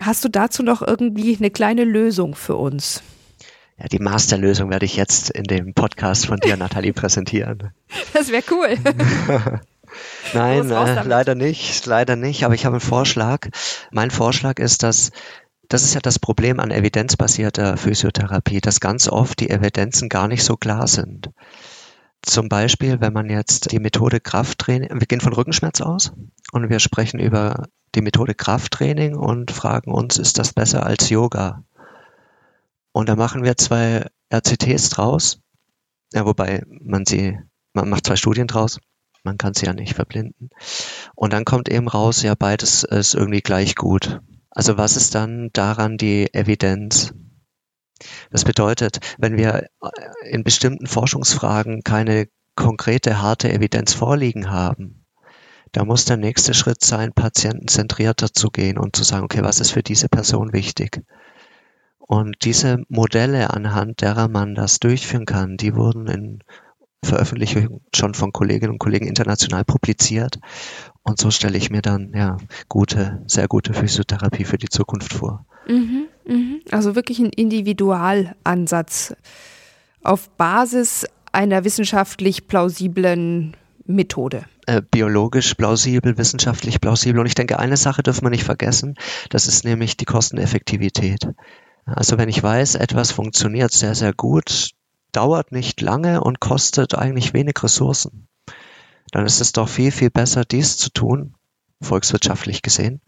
Hast 0.00 0.24
du 0.24 0.28
dazu 0.28 0.62
noch 0.62 0.82
irgendwie 0.82 1.36
eine 1.36 1.50
kleine 1.50 1.84
Lösung 1.84 2.34
für 2.34 2.56
uns? 2.56 3.02
Ja, 3.78 3.86
die 3.86 3.98
Masterlösung 3.98 4.70
werde 4.70 4.86
ich 4.86 4.96
jetzt 4.96 5.30
in 5.30 5.44
dem 5.44 5.74
Podcast 5.74 6.26
von 6.26 6.38
dir, 6.38 6.56
Nathalie, 6.58 6.92
präsentieren. 6.92 7.70
Das 8.12 8.30
wäre 8.30 8.42
cool. 8.50 9.60
Nein, 10.32 10.70
äh, 10.70 11.02
leider 11.02 11.34
nicht, 11.34 11.86
leider 11.86 12.16
nicht. 12.16 12.44
Aber 12.44 12.54
ich 12.54 12.64
habe 12.64 12.74
einen 12.74 12.80
Vorschlag. 12.80 13.48
Mein 13.90 14.10
Vorschlag 14.10 14.58
ist, 14.58 14.82
dass 14.82 15.10
das 15.68 15.82
ist 15.82 15.94
ja 15.94 16.00
das 16.00 16.18
Problem 16.18 16.60
an 16.60 16.70
evidenzbasierter 16.70 17.76
Physiotherapie, 17.76 18.60
dass 18.60 18.80
ganz 18.80 19.08
oft 19.08 19.40
die 19.40 19.50
Evidenzen 19.50 20.08
gar 20.08 20.28
nicht 20.28 20.44
so 20.44 20.56
klar 20.56 20.86
sind. 20.86 21.30
Zum 22.22 22.48
Beispiel, 22.48 23.00
wenn 23.00 23.12
man 23.12 23.28
jetzt 23.28 23.72
die 23.72 23.78
Methode 23.78 24.20
Krafttraining, 24.20 24.90
wir 24.98 25.06
gehen 25.06 25.20
von 25.20 25.32
Rückenschmerz 25.32 25.80
aus 25.80 26.12
und 26.52 26.70
wir 26.70 26.80
sprechen 26.80 27.20
über 27.20 27.68
die 27.94 28.02
Methode 28.02 28.34
Krafttraining 28.34 29.14
und 29.14 29.50
fragen 29.50 29.92
uns, 29.92 30.18
ist 30.18 30.38
das 30.38 30.52
besser 30.52 30.84
als 30.86 31.10
Yoga? 31.10 31.64
Und 32.92 33.08
da 33.08 33.16
machen 33.16 33.44
wir 33.44 33.56
zwei 33.56 34.06
RCTs 34.32 34.90
draus, 34.90 35.40
ja, 36.12 36.24
wobei 36.24 36.62
man 36.66 37.04
sie, 37.04 37.38
man 37.72 37.88
macht 37.88 38.06
zwei 38.06 38.16
Studien 38.16 38.46
draus 38.46 38.80
man 39.24 39.38
kann 39.38 39.54
sie 39.54 39.66
ja 39.66 39.72
nicht 39.72 39.94
verblinden. 39.94 40.50
Und 41.14 41.32
dann 41.32 41.44
kommt 41.44 41.68
eben 41.68 41.88
raus, 41.88 42.22
ja, 42.22 42.34
beides 42.34 42.84
ist 42.84 43.14
irgendwie 43.14 43.40
gleich 43.40 43.74
gut. 43.74 44.20
Also 44.50 44.76
was 44.76 44.96
ist 44.96 45.14
dann 45.14 45.50
daran 45.52 45.96
die 45.96 46.32
Evidenz? 46.32 47.12
Das 48.30 48.44
bedeutet, 48.44 49.00
wenn 49.18 49.36
wir 49.36 49.68
in 50.28 50.44
bestimmten 50.44 50.86
Forschungsfragen 50.86 51.82
keine 51.82 52.28
konkrete, 52.54 53.20
harte 53.20 53.52
Evidenz 53.52 53.94
vorliegen 53.94 54.50
haben, 54.50 55.04
da 55.72 55.84
muss 55.84 56.04
der 56.04 56.16
nächste 56.16 56.54
Schritt 56.54 56.84
sein, 56.84 57.12
patientenzentrierter 57.12 58.32
zu 58.32 58.50
gehen 58.50 58.78
und 58.78 58.94
zu 58.94 59.02
sagen, 59.02 59.24
okay, 59.24 59.42
was 59.42 59.58
ist 59.58 59.72
für 59.72 59.82
diese 59.82 60.08
Person 60.08 60.52
wichtig? 60.52 61.02
Und 61.98 62.36
diese 62.44 62.84
Modelle, 62.88 63.52
anhand 63.52 64.00
derer 64.00 64.28
man 64.28 64.54
das 64.54 64.78
durchführen 64.78 65.26
kann, 65.26 65.56
die 65.56 65.74
wurden 65.74 66.06
in 66.06 66.44
Veröffentlichung 67.04 67.80
schon 67.94 68.14
von 68.14 68.32
Kolleginnen 68.32 68.72
und 68.72 68.78
Kollegen 68.78 69.06
international 69.06 69.64
publiziert. 69.64 70.38
Und 71.02 71.20
so 71.20 71.30
stelle 71.30 71.58
ich 71.58 71.70
mir 71.70 71.82
dann 71.82 72.12
ja 72.14 72.38
gute, 72.68 73.22
sehr 73.26 73.46
gute 73.48 73.74
Physiotherapie 73.74 74.44
für 74.44 74.58
die 74.58 74.68
Zukunft 74.68 75.12
vor. 75.12 75.46
Mhm, 75.68 76.06
mh. 76.26 76.56
Also 76.70 76.94
wirklich 76.94 77.18
ein 77.18 77.30
Individualansatz 77.30 79.14
auf 80.02 80.30
Basis 80.30 81.06
einer 81.32 81.64
wissenschaftlich 81.64 82.46
plausiblen 82.46 83.56
Methode. 83.86 84.44
Äh, 84.66 84.80
biologisch 84.90 85.54
plausibel, 85.54 86.16
wissenschaftlich 86.16 86.80
plausibel. 86.80 87.20
Und 87.20 87.26
ich 87.26 87.34
denke, 87.34 87.58
eine 87.58 87.76
Sache 87.76 88.02
dürfen 88.02 88.24
wir 88.24 88.30
nicht 88.30 88.44
vergessen, 88.44 88.94
das 89.28 89.46
ist 89.46 89.64
nämlich 89.64 89.96
die 89.96 90.06
Kosteneffektivität. 90.06 91.28
Also 91.84 92.16
wenn 92.16 92.30
ich 92.30 92.42
weiß, 92.42 92.76
etwas 92.76 93.10
funktioniert 93.10 93.72
sehr, 93.72 93.94
sehr 93.94 94.14
gut, 94.14 94.70
dauert 95.16 95.52
nicht 95.52 95.80
lange 95.80 96.22
und 96.22 96.40
kostet 96.40 96.94
eigentlich 96.94 97.32
wenig 97.32 97.62
Ressourcen. 97.62 98.28
Dann 99.10 99.26
ist 99.26 99.40
es 99.40 99.52
doch 99.52 99.68
viel, 99.68 99.92
viel 99.92 100.10
besser, 100.10 100.44
dies 100.44 100.76
zu 100.76 100.90
tun, 100.90 101.34
volkswirtschaftlich 101.80 102.62
gesehen, 102.62 103.00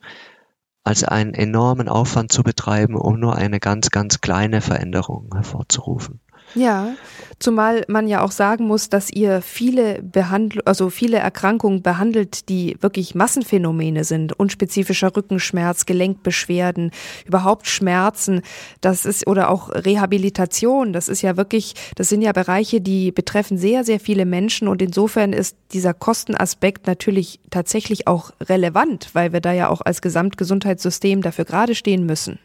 als 0.84 1.02
einen 1.02 1.34
enormen 1.34 1.88
Aufwand 1.88 2.30
zu 2.30 2.42
betreiben, 2.42 2.96
um 2.96 3.18
nur 3.18 3.34
eine 3.36 3.58
ganz, 3.58 3.90
ganz 3.90 4.20
kleine 4.20 4.60
Veränderung 4.60 5.30
hervorzurufen. 5.34 6.20
Ja, 6.54 6.94
zumal 7.38 7.84
man 7.88 8.08
ja 8.08 8.22
auch 8.22 8.30
sagen 8.30 8.66
muss, 8.66 8.88
dass 8.88 9.10
ihr 9.10 9.42
viele 9.42 10.02
Behandl 10.02 10.62
also 10.64 10.90
viele 10.90 11.18
Erkrankungen 11.18 11.82
behandelt, 11.82 12.48
die 12.48 12.76
wirklich 12.80 13.14
Massenphänomene 13.14 14.04
sind. 14.04 14.38
Unspezifischer 14.38 15.14
Rückenschmerz, 15.14 15.86
Gelenkbeschwerden, 15.86 16.92
überhaupt 17.26 17.66
Schmerzen. 17.66 18.42
Das 18.80 19.04
ist 19.04 19.26
oder 19.26 19.50
auch 19.50 19.70
Rehabilitation. 19.70 20.92
Das 20.92 21.08
ist 21.08 21.22
ja 21.22 21.36
wirklich, 21.36 21.74
das 21.94 22.08
sind 22.08 22.22
ja 22.22 22.32
Bereiche, 22.32 22.80
die 22.80 23.12
betreffen 23.12 23.58
sehr, 23.58 23.84
sehr 23.84 24.00
viele 24.00 24.24
Menschen 24.24 24.68
und 24.68 24.80
insofern 24.80 25.32
ist 25.32 25.56
dieser 25.72 25.94
Kostenaspekt 25.94 26.86
natürlich 26.86 27.40
tatsächlich 27.50 28.06
auch 28.06 28.30
relevant, 28.40 29.10
weil 29.12 29.32
wir 29.32 29.40
da 29.40 29.52
ja 29.52 29.68
auch 29.68 29.82
als 29.82 30.00
Gesamtgesundheitssystem 30.00 31.22
dafür 31.22 31.44
gerade 31.44 31.74
stehen 31.74 32.06
müssen. 32.06 32.38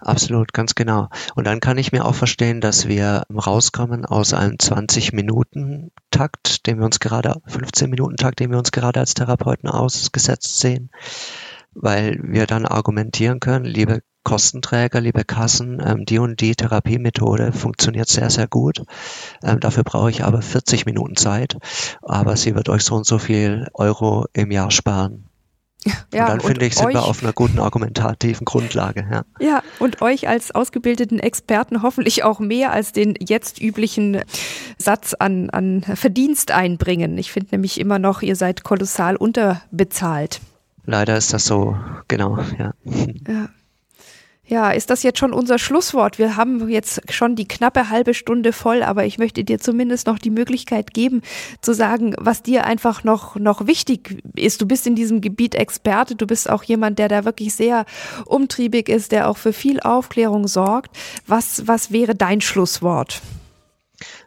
Absolut, 0.00 0.52
ganz 0.52 0.74
genau. 0.76 1.08
Und 1.34 1.46
dann 1.46 1.60
kann 1.60 1.76
ich 1.76 1.92
mir 1.92 2.04
auch 2.04 2.14
verstehen, 2.14 2.60
dass 2.60 2.86
wir 2.86 3.24
rauskommen 3.34 4.04
aus 4.04 4.32
einem 4.32 4.56
20-Minuten-Takt, 4.56 6.66
den 6.66 6.78
wir 6.78 6.84
uns 6.84 7.00
gerade, 7.00 7.40
15-Minuten-Takt, 7.48 8.38
den 8.38 8.50
wir 8.50 8.58
uns 8.58 8.70
gerade 8.70 9.00
als 9.00 9.14
Therapeuten 9.14 9.68
ausgesetzt 9.68 10.60
sehen, 10.60 10.90
weil 11.72 12.18
wir 12.22 12.46
dann 12.46 12.64
argumentieren 12.64 13.40
können, 13.40 13.64
liebe 13.64 14.00
Kostenträger, 14.24 15.00
liebe 15.00 15.24
Kassen, 15.24 15.82
ähm, 15.84 16.04
die 16.04 16.18
und 16.18 16.40
die 16.40 16.54
Therapiemethode 16.54 17.52
funktioniert 17.52 18.08
sehr, 18.08 18.30
sehr 18.30 18.46
gut. 18.46 18.82
Ähm, 19.42 19.58
dafür 19.58 19.84
brauche 19.84 20.10
ich 20.10 20.24
aber 20.24 20.42
40 20.42 20.86
Minuten 20.86 21.16
Zeit, 21.16 21.56
aber 22.02 22.36
sie 22.36 22.54
wird 22.54 22.68
euch 22.68 22.84
so 22.84 22.94
und 22.94 23.06
so 23.06 23.18
viel 23.18 23.68
Euro 23.74 24.26
im 24.32 24.50
Jahr 24.50 24.70
sparen. 24.70 25.27
Ja, 26.12 26.24
und 26.24 26.28
dann 26.28 26.40
finde 26.40 26.66
ich, 26.66 26.74
sind 26.74 26.92
wir 26.92 27.04
auf 27.04 27.22
einer 27.22 27.32
guten 27.32 27.60
argumentativen 27.60 28.44
Grundlage. 28.44 29.06
Ja. 29.10 29.24
ja, 29.38 29.62
und 29.78 30.02
euch 30.02 30.28
als 30.28 30.50
ausgebildeten 30.52 31.20
Experten 31.20 31.82
hoffentlich 31.82 32.24
auch 32.24 32.40
mehr 32.40 32.72
als 32.72 32.92
den 32.92 33.14
jetzt 33.20 33.60
üblichen 33.60 34.22
Satz 34.76 35.14
an, 35.14 35.50
an 35.50 35.82
Verdienst 35.82 36.50
einbringen. 36.50 37.16
Ich 37.16 37.30
finde 37.30 37.50
nämlich 37.52 37.78
immer 37.78 37.98
noch, 37.98 38.22
ihr 38.22 38.36
seid 38.36 38.64
kolossal 38.64 39.16
unterbezahlt. 39.16 40.40
Leider 40.84 41.16
ist 41.16 41.32
das 41.32 41.44
so, 41.44 41.76
genau, 42.08 42.38
ja. 42.58 42.72
Ja. 43.28 43.48
Ja, 44.48 44.70
ist 44.70 44.88
das 44.88 45.02
jetzt 45.02 45.18
schon 45.18 45.34
unser 45.34 45.58
Schlusswort? 45.58 46.18
Wir 46.18 46.36
haben 46.36 46.70
jetzt 46.70 47.12
schon 47.12 47.36
die 47.36 47.46
knappe 47.46 47.90
halbe 47.90 48.14
Stunde 48.14 48.54
voll, 48.54 48.82
aber 48.82 49.04
ich 49.04 49.18
möchte 49.18 49.44
dir 49.44 49.58
zumindest 49.58 50.06
noch 50.06 50.18
die 50.18 50.30
Möglichkeit 50.30 50.94
geben, 50.94 51.20
zu 51.60 51.74
sagen, 51.74 52.14
was 52.18 52.42
dir 52.42 52.64
einfach 52.64 53.04
noch, 53.04 53.36
noch 53.36 53.66
wichtig 53.66 54.22
ist. 54.34 54.62
Du 54.62 54.66
bist 54.66 54.86
in 54.86 54.94
diesem 54.94 55.20
Gebiet 55.20 55.54
Experte, 55.54 56.16
du 56.16 56.26
bist 56.26 56.48
auch 56.48 56.62
jemand, 56.62 56.98
der 56.98 57.08
da 57.08 57.26
wirklich 57.26 57.54
sehr 57.54 57.84
umtriebig 58.24 58.88
ist, 58.88 59.12
der 59.12 59.28
auch 59.28 59.36
für 59.36 59.52
viel 59.52 59.80
Aufklärung 59.80 60.48
sorgt. 60.48 60.96
Was, 61.26 61.66
was 61.66 61.92
wäre 61.92 62.14
dein 62.14 62.40
Schlusswort? 62.40 63.20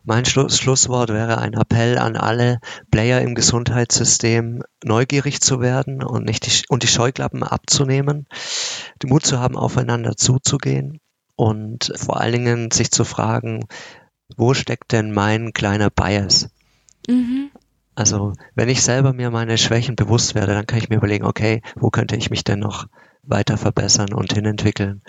Mein 0.04 0.26
Schluss, 0.26 0.58
Schlusswort 0.58 1.10
wäre 1.10 1.38
ein 1.38 1.54
Appell 1.54 2.00
an 2.00 2.16
alle 2.16 2.60
Player 2.90 3.22
im 3.22 3.36
Gesundheitssystem, 3.36 4.64
neugierig 4.84 5.42
zu 5.42 5.62
werden 5.62 6.04
und 6.04 6.26
nicht 6.26 6.46
die, 6.46 6.66
und 6.70 6.82
die 6.82 6.88
Scheuklappen 6.88 7.44
abzunehmen, 7.44 8.28
den 9.02 9.10
Mut 9.10 9.26
zu 9.26 9.40
haben, 9.40 9.56
aufeinander 9.56 10.16
zuzugehen 10.18 11.00
und 11.36 11.94
vor 11.96 12.20
allen 12.20 12.32
Dingen 12.34 12.72
sich 12.72 12.92
zu 12.92 13.04
fragen, 13.04 13.66
wo 14.38 14.54
steckt 14.54 14.92
denn 14.92 15.12
mein 15.12 15.54
kleiner 15.54 15.90
Bias? 15.90 16.50
Mhm. 17.08 17.52
Also, 17.94 18.34
wenn 18.56 18.70
ich 18.70 18.82
selber 18.82 19.14
mir 19.14 19.30
meine 19.30 19.58
Schwächen 19.58 19.96
bewusst 19.96 20.34
werde, 20.34 20.54
dann 20.54 20.66
kann 20.66 20.80
ich 20.80 20.90
mir 20.90 20.96
überlegen, 20.96 21.26
okay, 21.26 21.62
wo 21.76 21.90
könnte 21.90 22.16
ich 22.16 22.30
mich 22.30 22.44
denn 22.44 22.60
noch 22.60 22.88
weiter 23.22 23.58
verbessern 23.58 24.14
und 24.14 24.34
hinentwickeln? 24.34 25.04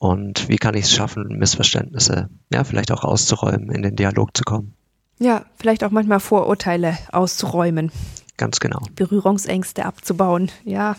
Und 0.00 0.48
wie 0.48 0.56
kann 0.56 0.74
ich 0.74 0.86
es 0.86 0.92
schaffen, 0.94 1.38
Missverständnisse 1.38 2.30
ja 2.50 2.64
vielleicht 2.64 2.90
auch 2.90 3.04
auszuräumen, 3.04 3.70
in 3.70 3.82
den 3.82 3.96
Dialog 3.96 4.34
zu 4.34 4.44
kommen? 4.44 4.72
Ja, 5.18 5.44
vielleicht 5.56 5.84
auch 5.84 5.90
manchmal 5.90 6.20
Vorurteile 6.20 6.96
auszuräumen. 7.12 7.92
Ganz 8.38 8.60
genau. 8.60 8.80
Berührungsängste 8.96 9.84
abzubauen. 9.84 10.50
Ja, 10.64 10.96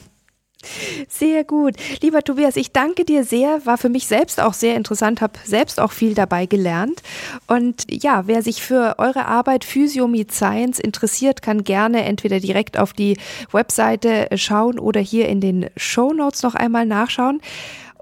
sehr 1.10 1.44
gut. 1.44 1.74
Lieber 2.02 2.22
Tobias, 2.22 2.56
ich 2.56 2.72
danke 2.72 3.04
dir 3.04 3.24
sehr. 3.24 3.66
War 3.66 3.80
für 3.80 3.90
mich 3.90 4.06
selbst 4.06 4.40
auch 4.40 4.54
sehr 4.54 4.76
interessant, 4.76 5.20
habe 5.20 5.34
selbst 5.44 5.80
auch 5.80 5.92
viel 5.92 6.14
dabei 6.14 6.46
gelernt. 6.46 7.02
Und 7.48 7.86
ja, 7.90 8.28
wer 8.28 8.44
sich 8.44 8.62
für 8.62 9.00
eure 9.00 9.26
Arbeit 9.26 9.66
Physio 9.66 10.08
Meet 10.08 10.32
Science 10.32 10.80
interessiert, 10.80 11.42
kann 11.42 11.64
gerne 11.64 12.04
entweder 12.06 12.40
direkt 12.40 12.78
auf 12.78 12.94
die 12.94 13.18
Webseite 13.52 14.28
schauen 14.36 14.78
oder 14.78 15.02
hier 15.02 15.28
in 15.28 15.42
den 15.42 15.72
Show 15.76 16.14
Notes 16.14 16.44
noch 16.44 16.54
einmal 16.54 16.86
nachschauen. 16.86 17.42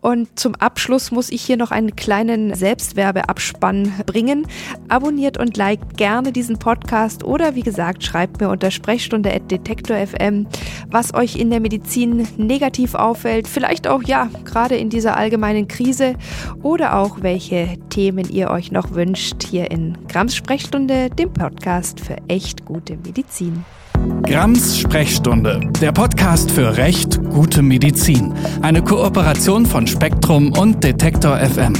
Und 0.01 0.39
zum 0.39 0.55
Abschluss 0.55 1.11
muss 1.11 1.29
ich 1.29 1.41
hier 1.41 1.57
noch 1.57 1.71
einen 1.71 1.95
kleinen 1.95 2.53
Selbstwerbeabspann 2.53 3.93
bringen. 4.05 4.47
Abonniert 4.87 5.37
und 5.37 5.57
liked 5.57 5.97
gerne 5.97 6.31
diesen 6.31 6.59
Podcast 6.59 7.23
oder 7.23 7.55
wie 7.55 7.63
gesagt, 7.63 8.03
schreibt 8.03 8.39
mir 8.39 8.49
unter 8.49 8.71
sprechstunde.detektor.fm, 8.71 10.47
was 10.89 11.13
euch 11.13 11.35
in 11.35 11.49
der 11.49 11.59
Medizin 11.59 12.27
negativ 12.37 12.95
auffällt, 12.95 13.47
vielleicht 13.47 13.87
auch 13.87 14.03
ja, 14.03 14.29
gerade 14.45 14.75
in 14.75 14.89
dieser 14.89 15.17
allgemeinen 15.17 15.67
Krise 15.67 16.15
oder 16.63 16.97
auch 16.97 17.21
welche 17.21 17.77
Themen 17.89 18.29
ihr 18.29 18.49
euch 18.49 18.71
noch 18.71 18.91
wünscht 18.93 19.43
hier 19.43 19.71
in 19.71 19.97
Grams 20.07 20.35
Sprechstunde, 20.35 21.09
dem 21.09 21.33
Podcast 21.33 21.99
für 21.99 22.17
echt 22.27 22.65
gute 22.65 22.97
Medizin. 22.97 23.65
Grams 24.23 24.79
Sprechstunde, 24.79 25.59
der 25.81 25.91
Podcast 25.91 26.51
für 26.51 26.77
Recht, 26.77 27.19
gute 27.29 27.61
Medizin. 27.61 28.33
Eine 28.61 28.83
Kooperation 28.83 29.65
von 29.65 29.87
Spektrum 29.87 30.53
und 30.53 30.83
Detektor 30.83 31.37
FM. 31.37 31.73